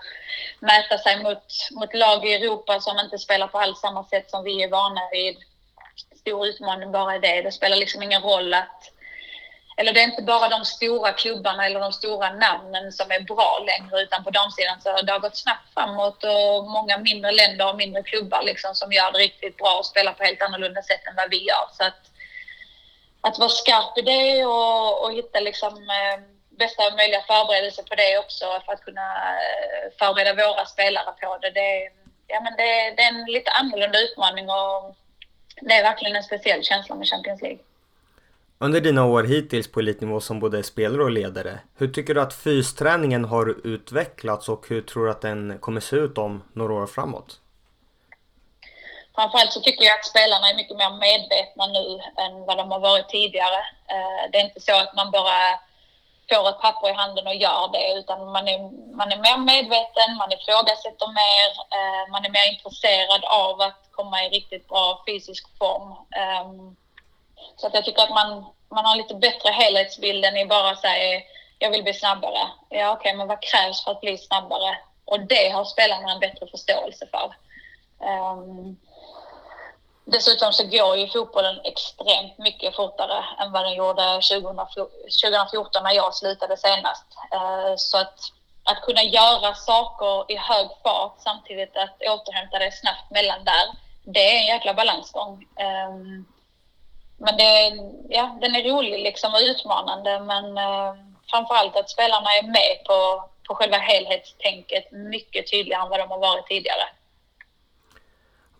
mäta 0.60 0.98
sig 0.98 1.24
mot, 1.24 1.44
mot 1.72 1.94
lag 1.94 2.26
i 2.26 2.34
Europa 2.34 2.80
som 2.80 3.00
inte 3.00 3.18
spelar 3.18 3.48
på 3.48 3.60
alls 3.60 3.80
samma 3.80 4.04
sätt 4.04 4.30
som 4.30 4.44
vi 4.44 4.64
är 4.64 4.70
vana 4.70 5.02
vid. 5.12 5.38
Stor 6.20 6.48
utmaning 6.48 6.92
bara 6.92 7.16
i 7.16 7.20
det. 7.20 7.42
Det 7.42 7.52
spelar 7.52 7.78
liksom 7.78 8.04
ingen 8.04 8.22
roll 8.22 8.54
att 8.54 8.94
eller 9.78 9.94
det 9.94 10.00
är 10.00 10.04
inte 10.04 10.22
bara 10.22 10.50
de 10.50 10.66
stora 10.66 11.12
klubbarna 11.12 11.66
eller 11.66 11.80
de 11.80 11.94
stora 11.94 12.34
namnen 12.34 12.92
som 12.92 13.12
är 13.12 13.20
bra 13.20 13.66
längre 13.68 14.02
utan 14.02 14.24
på 14.24 14.30
damsidan 14.30 14.82
så 14.82 14.90
har 14.90 15.04
det 15.04 15.20
gått 15.20 15.38
snabbt 15.38 15.74
framåt 15.74 16.24
och 16.24 16.70
många 16.70 16.98
mindre 16.98 17.32
länder 17.32 17.70
och 17.70 17.78
mindre 17.78 18.04
klubbar 18.04 18.42
liksom 18.44 18.76
som 18.76 18.92
gör 18.92 19.12
det 19.12 19.20
riktigt 19.20 19.58
bra 19.58 19.78
och 19.80 19.86
spelar 19.86 20.14
på 20.14 20.24
helt 20.24 20.42
annorlunda 20.42 20.82
sätt 20.82 21.08
än 21.08 21.16
vad 21.16 21.30
vi 21.30 21.48
gör. 21.48 21.66
Så 21.78 21.84
att, 21.84 22.02
att 23.28 23.40
vara 23.40 23.50
skarp 23.50 23.98
i 23.98 24.02
det 24.02 24.46
och, 24.46 25.04
och 25.04 25.12
hitta 25.14 25.40
liksom 25.40 25.74
eh, 25.78 26.18
bästa 26.62 26.84
möjliga 27.00 27.22
förberedelse 27.22 27.82
på 27.90 27.96
det 27.96 28.18
också 28.24 28.46
för 28.66 28.74
att 28.74 28.86
kunna 28.88 29.08
eh, 29.44 29.84
förbereda 30.00 30.34
våra 30.34 30.66
spelare 30.66 31.12
på 31.22 31.38
det. 31.42 31.50
Det, 31.50 31.90
ja, 32.28 32.40
men 32.46 32.54
det, 32.60 32.70
det 32.96 33.04
är 33.04 33.14
en 33.14 33.26
lite 33.26 33.52
annorlunda 33.52 34.00
utmaning 34.06 34.46
och 34.50 34.96
det 35.62 35.74
är 35.74 35.84
verkligen 35.84 36.16
en 36.16 36.24
speciell 36.24 36.64
känsla 36.64 36.96
med 36.96 37.08
Champions 37.08 37.42
League. 37.42 37.60
Under 38.58 38.82
dina 38.82 39.06
år 39.06 39.24
hittills 39.24 39.72
på 39.72 39.80
elitnivå 39.80 40.20
som 40.20 40.40
både 40.40 40.64
spelare 40.64 41.04
och 41.04 41.12
ledare, 41.12 41.60
hur 41.78 41.88
tycker 41.88 42.14
du 42.14 42.22
att 42.22 42.34
fysträningen 42.34 43.26
har 43.26 43.68
utvecklats 43.68 44.50
och 44.50 44.66
hur 44.70 44.82
tror 44.82 45.06
du 45.06 45.12
att 45.12 45.22
den 45.22 45.58
kommer 45.60 45.82
se 45.82 45.96
ut 45.96 46.18
om 46.18 46.44
några 46.54 46.74
år 46.74 46.88
framåt? 46.88 47.40
Framförallt 49.16 49.54
så 49.54 49.62
tycker 49.62 49.86
jag 49.86 50.00
att 50.00 50.06
spelarna 50.06 50.50
är 50.50 50.56
mycket 50.56 50.78
mer 50.78 50.90
medvetna 50.90 51.66
nu 51.68 51.86
än 52.24 52.46
vad 52.46 52.58
de 52.58 52.72
har 52.72 52.80
varit 52.80 53.10
tidigare. 53.10 53.60
Eh, 53.94 54.32
det 54.32 54.38
är 54.38 54.46
inte 54.46 54.62
så 54.62 54.76
att 54.76 54.96
man 54.96 55.12
bara 55.12 55.60
får 56.30 56.50
ett 56.50 56.62
papper 56.62 56.90
i 56.90 56.94
handen 56.94 57.28
och 57.28 57.36
gör 57.36 57.70
det 57.74 58.00
utan 58.00 58.32
man 58.32 58.48
är, 58.48 58.60
man 58.96 59.12
är 59.12 59.18
mer 59.18 59.38
medveten, 59.38 60.18
man 60.18 60.32
ifrågasätter 60.32 61.08
mer, 61.22 61.50
eh, 61.78 62.12
man 62.12 62.26
är 62.26 62.30
mer 62.30 62.48
intresserad 62.54 63.24
av 63.26 63.62
att 63.62 63.82
komma 63.92 64.24
i 64.24 64.30
riktigt 64.30 64.68
bra 64.68 65.04
fysisk 65.08 65.58
form. 65.58 65.96
Ehm, 66.16 66.76
så 67.58 67.68
att 67.68 67.74
jag 67.74 67.86
tycker 67.86 68.04
att 68.04 68.10
man, 68.10 68.46
man 68.70 68.86
har 68.86 68.96
lite 68.96 69.16
bättre 69.16 69.50
helhetsbild 69.50 70.26
än 70.26 70.38
i 70.38 70.46
bara 70.46 70.76
säga 70.76 71.22
jag 71.60 71.72
vill 71.72 71.84
bli 71.84 71.94
snabbare. 71.94 72.48
Ja 72.70 72.92
okej, 72.92 73.00
okay, 73.00 73.18
men 73.18 73.28
vad 73.28 73.42
krävs 73.42 73.84
för 73.84 73.92
att 73.92 74.02
bli 74.02 74.18
snabbare? 74.18 74.78
Och 75.06 75.20
det 75.20 75.50
har 75.50 75.66
spelarna 75.66 76.12
en 76.12 76.20
bättre 76.20 76.48
förståelse 76.48 77.08
för. 77.12 77.36
Um, 78.08 78.78
dessutom 80.06 80.54
så 80.54 80.64
går 80.64 80.98
ju 80.98 81.08
fotbollen 81.08 81.60
extremt 81.64 82.38
mycket 82.38 82.76
fortare 82.76 83.26
än 83.40 83.52
vad 83.52 83.66
den 83.66 83.74
gjorde 83.74 84.22
2014 84.22 85.84
när 85.84 85.92
jag 85.92 86.16
slutade 86.16 86.58
senast. 86.58 87.06
Eh, 87.32 87.74
så 87.78 87.98
att, 87.98 88.20
att 88.64 88.82
kunna 88.82 89.04
göra 89.04 89.56
saker 89.56 90.32
i 90.32 90.36
hög 90.36 90.68
fart 90.84 91.16
samtidigt 91.20 91.78
att 91.78 92.02
återhämta 92.02 92.60
det 92.60 92.72
snabbt 92.72 93.12
mellan 93.12 93.44
där, 93.44 93.68
det 94.04 94.36
är 94.36 94.40
en 94.40 94.46
jäkla 94.46 94.74
balansgång. 94.74 95.48
Ehm, 95.56 96.26
men 97.18 97.38
det, 97.38 97.72
ja, 98.10 98.38
den 98.42 98.56
är 98.56 98.64
rolig 98.64 99.00
liksom 99.00 99.34
och 99.34 99.40
utmanande 99.40 100.20
men 100.20 100.56
framför 100.56 101.14
framförallt 101.30 101.76
att 101.76 101.90
spelarna 101.90 102.30
är 102.30 102.44
med 102.44 102.86
på, 102.86 103.30
på 103.48 103.56
själva 103.56 103.78
helhetstänket 103.78 104.92
mycket 104.92 105.52
tydligare 105.52 105.84
än 105.84 105.90
vad 105.90 106.00
de 106.00 106.12
har 106.12 106.20
varit 106.20 106.48
tidigare. 106.48 106.84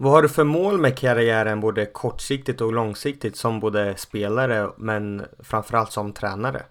Vad 0.04 0.12
har 0.12 0.22
du 0.22 0.30
för 0.30 0.44
mål 0.44 0.78
med 0.78 1.00
karriären 1.00 1.60
både 1.60 1.86
kortsiktigt 1.86 2.62
och 2.62 2.74
långsiktigt 2.74 3.38
som 3.38 3.60
både 3.60 3.98
spelare 3.98 4.70
men 4.78 5.28
framförallt 5.44 5.92
som 5.92 6.14
tränare? 6.14 6.66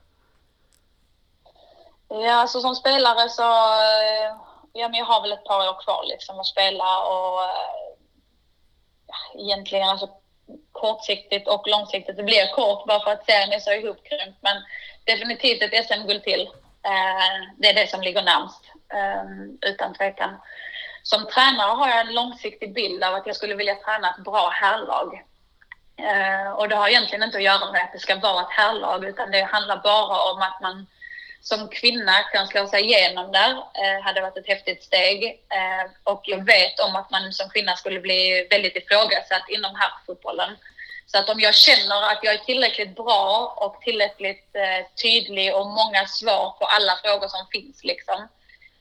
Ja, 2.09 2.33
alltså 2.33 2.61
som 2.61 2.75
spelare 2.75 3.29
så 3.29 3.43
eh, 3.43 4.37
ja, 4.73 4.89
men 4.89 4.95
jag 4.95 5.05
har 5.05 5.23
väl 5.23 5.33
ett 5.33 5.45
par 5.45 5.69
år 5.69 5.85
kvar 5.85 6.05
liksom 6.09 6.41
att 6.41 6.47
spela 6.47 6.99
och 6.99 7.41
ja, 9.07 9.41
egentligen 9.41 9.89
alltså 9.89 10.09
kortsiktigt 10.73 11.49
och 11.49 11.69
långsiktigt. 11.69 12.17
Det 12.17 12.23
blir 12.23 12.55
kort 12.55 12.87
bara 12.87 13.01
för 13.01 13.11
att 13.11 13.27
serien 13.27 13.53
är 13.53 13.59
så 13.59 13.73
ihopkrympt 13.73 14.39
men 14.41 14.57
definitivt 15.05 15.63
ett 15.63 15.87
SM-guld 15.87 16.23
till. 16.23 16.51
Eh, 16.83 17.49
det 17.59 17.69
är 17.69 17.75
det 17.75 17.91
som 17.91 18.01
ligger 18.01 18.23
närmst 18.23 18.65
utan 19.61 19.95
tvekan. 19.95 20.31
Som 21.03 21.27
tränare 21.27 21.71
har 21.71 21.89
jag 21.89 22.01
en 22.01 22.15
långsiktig 22.15 22.75
bild 22.75 23.05
av 23.05 23.15
att 23.15 23.27
jag 23.27 23.37
skulle 23.37 23.55
vilja 23.55 23.75
träna 23.75 24.11
ett 24.11 24.25
bra 24.25 24.49
herrlag. 24.49 25.23
Eh, 25.97 26.53
och 26.53 26.69
det 26.69 26.77
har 26.77 26.89
egentligen 26.89 27.23
inte 27.23 27.37
att 27.37 27.43
göra 27.43 27.73
med 27.73 27.83
att 27.83 27.93
det 27.93 27.99
ska 27.99 28.17
vara 28.17 28.43
ett 28.43 28.51
herrlag 28.51 29.05
utan 29.05 29.31
det 29.31 29.43
handlar 29.43 29.77
bara 29.77 30.33
om 30.33 30.43
att 30.43 30.61
man 30.63 30.87
som 31.41 31.69
kvinna 31.69 32.13
kan 32.33 32.47
slå 32.47 32.67
sig 32.67 32.85
igenom 32.85 33.33
där 33.33 33.51
eh, 33.51 34.03
hade 34.05 34.21
varit 34.21 34.37
ett 34.37 34.47
häftigt 34.47 34.83
steg. 34.83 35.25
Eh, 35.25 35.91
och 36.05 36.23
jag 36.25 36.45
vet 36.45 36.81
om 36.81 36.97
att 36.97 37.11
man 37.11 37.33
som 37.33 37.49
kvinna 37.49 37.77
skulle 37.77 38.01
bli 38.01 38.47
väldigt 38.51 38.77
ifrågasatt 38.77 39.49
inom 39.49 39.75
herrfotbollen. 39.75 40.57
Så 41.07 41.19
att 41.19 41.29
om 41.29 41.41
jag 41.41 41.55
känner 41.55 42.13
att 42.13 42.19
jag 42.23 42.35
är 42.35 42.39
tillräckligt 42.39 42.97
bra 42.97 43.55
och 43.57 43.83
tillräckligt 43.83 44.57
eh, 44.57 44.87
tydlig 45.03 45.55
och 45.55 45.67
många 45.67 46.07
svar 46.07 46.57
på 46.59 46.65
alla 46.67 46.99
frågor 47.05 47.29
som 47.29 47.47
finns 47.53 47.85
liksom. 47.85 48.29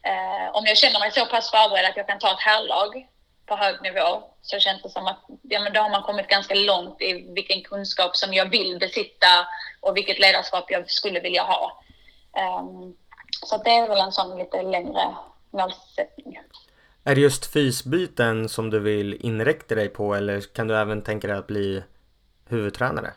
Eh, 0.04 0.56
om 0.56 0.66
jag 0.66 0.78
känner 0.78 1.00
mig 1.00 1.12
så 1.12 1.26
pass 1.26 1.52
förberedd 1.52 1.90
att 1.90 1.98
jag 1.98 2.08
kan 2.08 2.20
ta 2.20 2.32
ett 2.32 2.40
herrlag 2.40 3.08
på 3.46 3.56
hög 3.56 3.82
nivå 3.82 4.24
så 4.42 4.60
känns 4.60 4.82
det 4.82 4.90
som 4.90 5.08
att 5.08 5.20
ja, 5.42 5.60
men 5.60 5.74
då 5.74 5.80
har 5.80 5.90
man 5.90 6.04
kommit 6.04 6.28
ganska 6.28 6.56
långt 6.56 7.02
i 7.02 7.34
vilken 7.36 7.62
kunskap 7.62 8.16
som 8.16 8.34
jag 8.34 8.50
vill 8.50 8.80
besitta 8.80 9.48
och 9.80 9.98
vilket 9.98 10.20
ledarskap 10.20 10.72
jag 10.72 10.92
skulle 10.92 11.20
vilja 11.20 11.44
ha. 11.44 11.84
Um, 12.62 12.96
så 13.46 13.58
det 13.58 13.70
är 13.70 13.88
väl 13.88 14.00
en 14.00 14.12
sån 14.12 14.38
lite 14.38 14.62
längre 14.62 15.16
målsättning. 15.52 16.40
Är 17.04 17.16
det 17.16 17.22
just 17.22 17.54
fysbyten 17.54 18.50
som 18.50 18.70
du 18.70 18.80
vill 18.80 19.26
inrikta 19.26 19.76
dig 19.76 19.90
på 19.90 20.16
eller 20.16 20.42
kan 20.42 20.68
du 20.68 20.78
även 20.78 21.02
tänka 21.02 21.28
dig 21.28 21.38
att 21.38 21.48
bli 21.48 21.84
huvudtränare? 22.50 23.14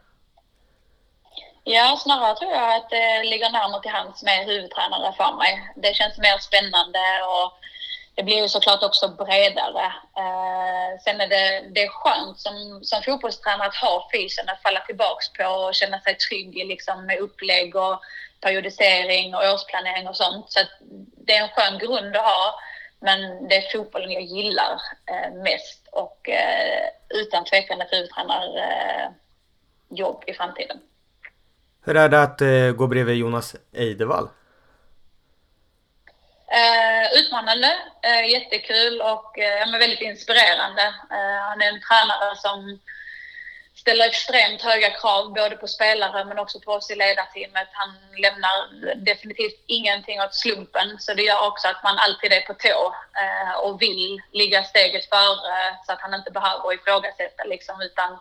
Ja, 1.66 1.96
snarare 2.00 2.37
tror 2.37 2.50
jag 2.50 2.77
att 2.77 2.90
det 2.90 3.22
ligger 3.22 3.50
närmare 3.50 3.83
till 3.83 3.90
hands 3.90 4.22
med 4.22 4.46
huvudtränare 4.46 5.12
för 5.16 5.37
mig. 5.37 5.72
Det 5.77 5.94
känns 5.94 6.18
mer 6.18 6.38
spännande 6.38 6.98
och 7.29 7.53
det 8.14 8.22
blir 8.22 8.42
ju 8.42 8.48
såklart 8.48 8.83
också 8.83 9.09
bredare. 9.09 9.85
Eh, 10.16 11.00
sen 11.05 11.20
är 11.20 11.29
det, 11.29 11.64
det 11.74 11.83
är 11.83 11.88
skönt 11.88 12.40
som, 12.40 12.81
som 12.83 13.03
fotbollstränare 13.03 13.68
att 13.68 13.77
ha 13.77 14.09
fysen 14.12 14.48
att 14.48 14.62
falla 14.62 14.81
tillbaks 14.81 15.33
på 15.33 15.44
och 15.44 15.74
känna 15.74 16.00
sig 16.00 16.14
trygg 16.14 16.66
liksom, 16.66 17.07
med 17.07 17.18
upplägg 17.18 17.77
och 17.77 18.00
periodisering 18.40 19.35
och 19.35 19.44
årsplanering 19.44 20.09
och 20.09 20.16
sånt. 20.16 20.53
Så 20.53 20.61
det 21.27 21.37
är 21.37 21.42
en 21.42 21.48
skön 21.48 21.79
grund 21.79 22.16
att 22.16 22.24
ha. 22.24 22.55
Men 23.00 23.48
det 23.48 23.57
är 23.57 23.72
fotbollen 23.72 24.11
jag 24.11 24.22
gillar 24.22 24.81
eh, 25.11 25.33
mest 25.33 25.88
och 25.92 26.29
eh, 26.29 26.88
utan 27.09 27.44
tvekan 27.44 27.81
ett 27.81 27.92
huvudtränarjobb 27.92 30.24
eh, 30.27 30.31
i 30.31 30.35
framtiden. 30.35 30.81
Hur 31.84 31.96
är 31.96 32.08
det 32.08 32.22
att 32.22 32.40
eh, 32.40 32.70
gå 32.70 32.86
bredvid 32.86 33.16
Jonas 33.16 33.56
Eidevall? 33.72 34.28
Eh, 36.48 37.20
utmanande, 37.20 37.76
eh, 38.02 38.30
jättekul 38.30 39.00
och 39.00 39.38
eh, 39.38 39.72
väldigt 39.78 40.00
inspirerande. 40.00 40.82
Eh, 41.10 41.40
han 41.48 41.62
är 41.62 41.68
en 41.68 41.80
tränare 41.80 42.36
som 42.36 42.80
ställer 43.74 44.06
extremt 44.06 44.62
höga 44.62 44.90
krav 44.90 45.32
både 45.32 45.56
på 45.56 45.68
spelare 45.68 46.24
men 46.24 46.38
också 46.38 46.60
på 46.60 46.72
oss 46.72 46.90
i 46.90 46.94
ledarteamet. 46.94 47.68
Han 47.72 47.90
lämnar 48.18 48.94
definitivt 48.94 49.64
ingenting 49.66 50.20
åt 50.20 50.34
slumpen 50.34 50.96
så 50.98 51.14
det 51.14 51.22
gör 51.22 51.46
också 51.48 51.68
att 51.68 51.82
man 51.82 51.98
alltid 51.98 52.32
är 52.32 52.40
på 52.40 52.54
tå 52.54 52.94
eh, 53.22 53.54
och 53.64 53.82
vill 53.82 54.22
ligga 54.32 54.64
steget 54.64 55.08
före 55.08 55.78
så 55.86 55.92
att 55.92 56.00
han 56.00 56.14
inte 56.14 56.30
behöver 56.30 56.74
ifrågasätta 56.74 57.44
liksom 57.44 57.80
utan 57.80 58.18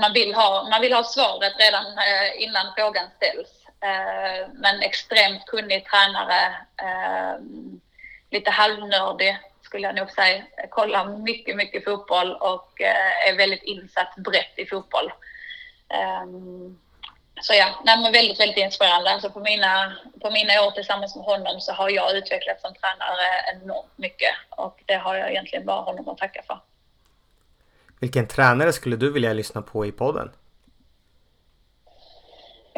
man 0.00 0.12
vill 0.12 0.34
ha, 0.34 0.68
man 0.70 0.80
vill 0.80 0.92
ha 0.92 1.04
svaret 1.04 1.52
redan 1.58 1.84
eh, 1.86 2.42
innan 2.42 2.72
frågan 2.76 3.06
ställs. 3.16 3.48
Eh, 3.82 4.48
men 4.54 4.82
extremt 4.82 5.46
kunnig 5.46 5.86
tränare. 5.86 6.56
Eh, 6.82 7.34
lite 8.30 8.50
halvnördig 8.50 9.38
skulle 9.62 9.86
jag 9.86 9.96
nog 9.96 10.10
säga. 10.10 10.42
Kollar 10.70 11.04
mycket, 11.04 11.56
mycket 11.56 11.84
fotboll 11.84 12.32
och 12.32 12.80
eh, 12.80 13.28
är 13.28 13.36
väldigt 13.36 13.62
insatt 13.62 14.14
brett 14.16 14.58
i 14.58 14.66
fotboll. 14.66 15.12
Ehm, 15.88 16.78
så 17.40 17.54
ja, 17.54 17.82
nej, 17.84 18.00
men 18.02 18.12
väldigt, 18.12 18.40
väldigt 18.40 18.58
inspirerande. 18.58 19.10
Alltså 19.10 19.30
på, 19.30 19.40
mina, 19.40 19.96
på 20.20 20.30
mina 20.30 20.62
år 20.62 20.70
tillsammans 20.70 21.16
med 21.16 21.24
honom 21.24 21.60
så 21.60 21.72
har 21.72 21.90
jag 21.90 22.16
utvecklats 22.16 22.62
som 22.62 22.74
tränare 22.74 23.26
enormt 23.52 23.98
mycket 23.98 24.34
och 24.50 24.82
det 24.86 24.94
har 24.94 25.14
jag 25.14 25.30
egentligen 25.30 25.66
bara 25.66 25.80
honom 25.80 26.08
att 26.08 26.18
tacka 26.18 26.42
för. 26.46 26.58
Vilken 28.00 28.28
tränare 28.28 28.72
skulle 28.72 28.96
du 28.96 29.12
vilja 29.12 29.32
lyssna 29.32 29.62
på 29.62 29.86
i 29.86 29.92
podden? 29.92 30.30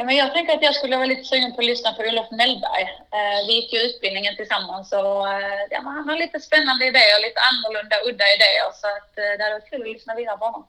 Ja, 0.01 0.05
men 0.05 0.17
jag 0.17 0.33
tänker 0.33 0.55
att 0.55 0.63
jag 0.63 0.75
skulle 0.75 0.97
vara 0.97 1.07
lite 1.07 1.25
sugen 1.25 1.53
på 1.55 1.61
att 1.61 1.67
lyssna 1.67 1.93
på 1.93 2.03
Olof 2.03 2.31
Mellberg. 2.31 2.83
Eh, 3.17 3.47
vi 3.47 3.53
gick 3.53 3.73
ju 3.73 3.79
utbildningen 3.79 4.37
tillsammans 4.37 4.93
och 4.93 5.29
eh, 5.29 5.61
ja, 5.71 5.81
han 5.85 6.09
har 6.09 6.17
lite 6.17 6.41
spännande 6.41 6.87
idéer, 6.87 7.23
lite 7.23 7.41
annorlunda, 7.51 7.97
udda 8.09 8.25
idéer. 8.37 8.71
Så 8.81 8.87
att, 8.87 9.19
eh, 9.19 9.39
det 9.39 9.43
hade 9.45 9.55
varit 9.55 9.71
kul 9.71 9.83
att 9.83 9.89
lyssna 9.89 10.15
vidare 10.15 10.39
på 10.39 10.45
honom. 10.45 10.67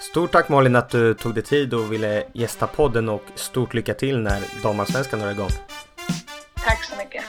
Stort 0.00 0.32
tack 0.32 0.48
Malin 0.48 0.76
att 0.76 0.90
du 0.90 1.14
tog 1.14 1.34
dig 1.34 1.42
tid 1.42 1.74
och 1.74 1.92
ville 1.92 2.24
gästa 2.32 2.66
podden 2.66 3.08
och 3.08 3.24
stort 3.34 3.74
lycka 3.74 3.94
till 3.94 4.18
när 4.18 4.62
damallsvenskan 4.62 5.20
drar 5.20 5.30
igång. 5.30 5.50
Tack 6.64 6.84
så 6.84 6.96
mycket. 6.96 7.24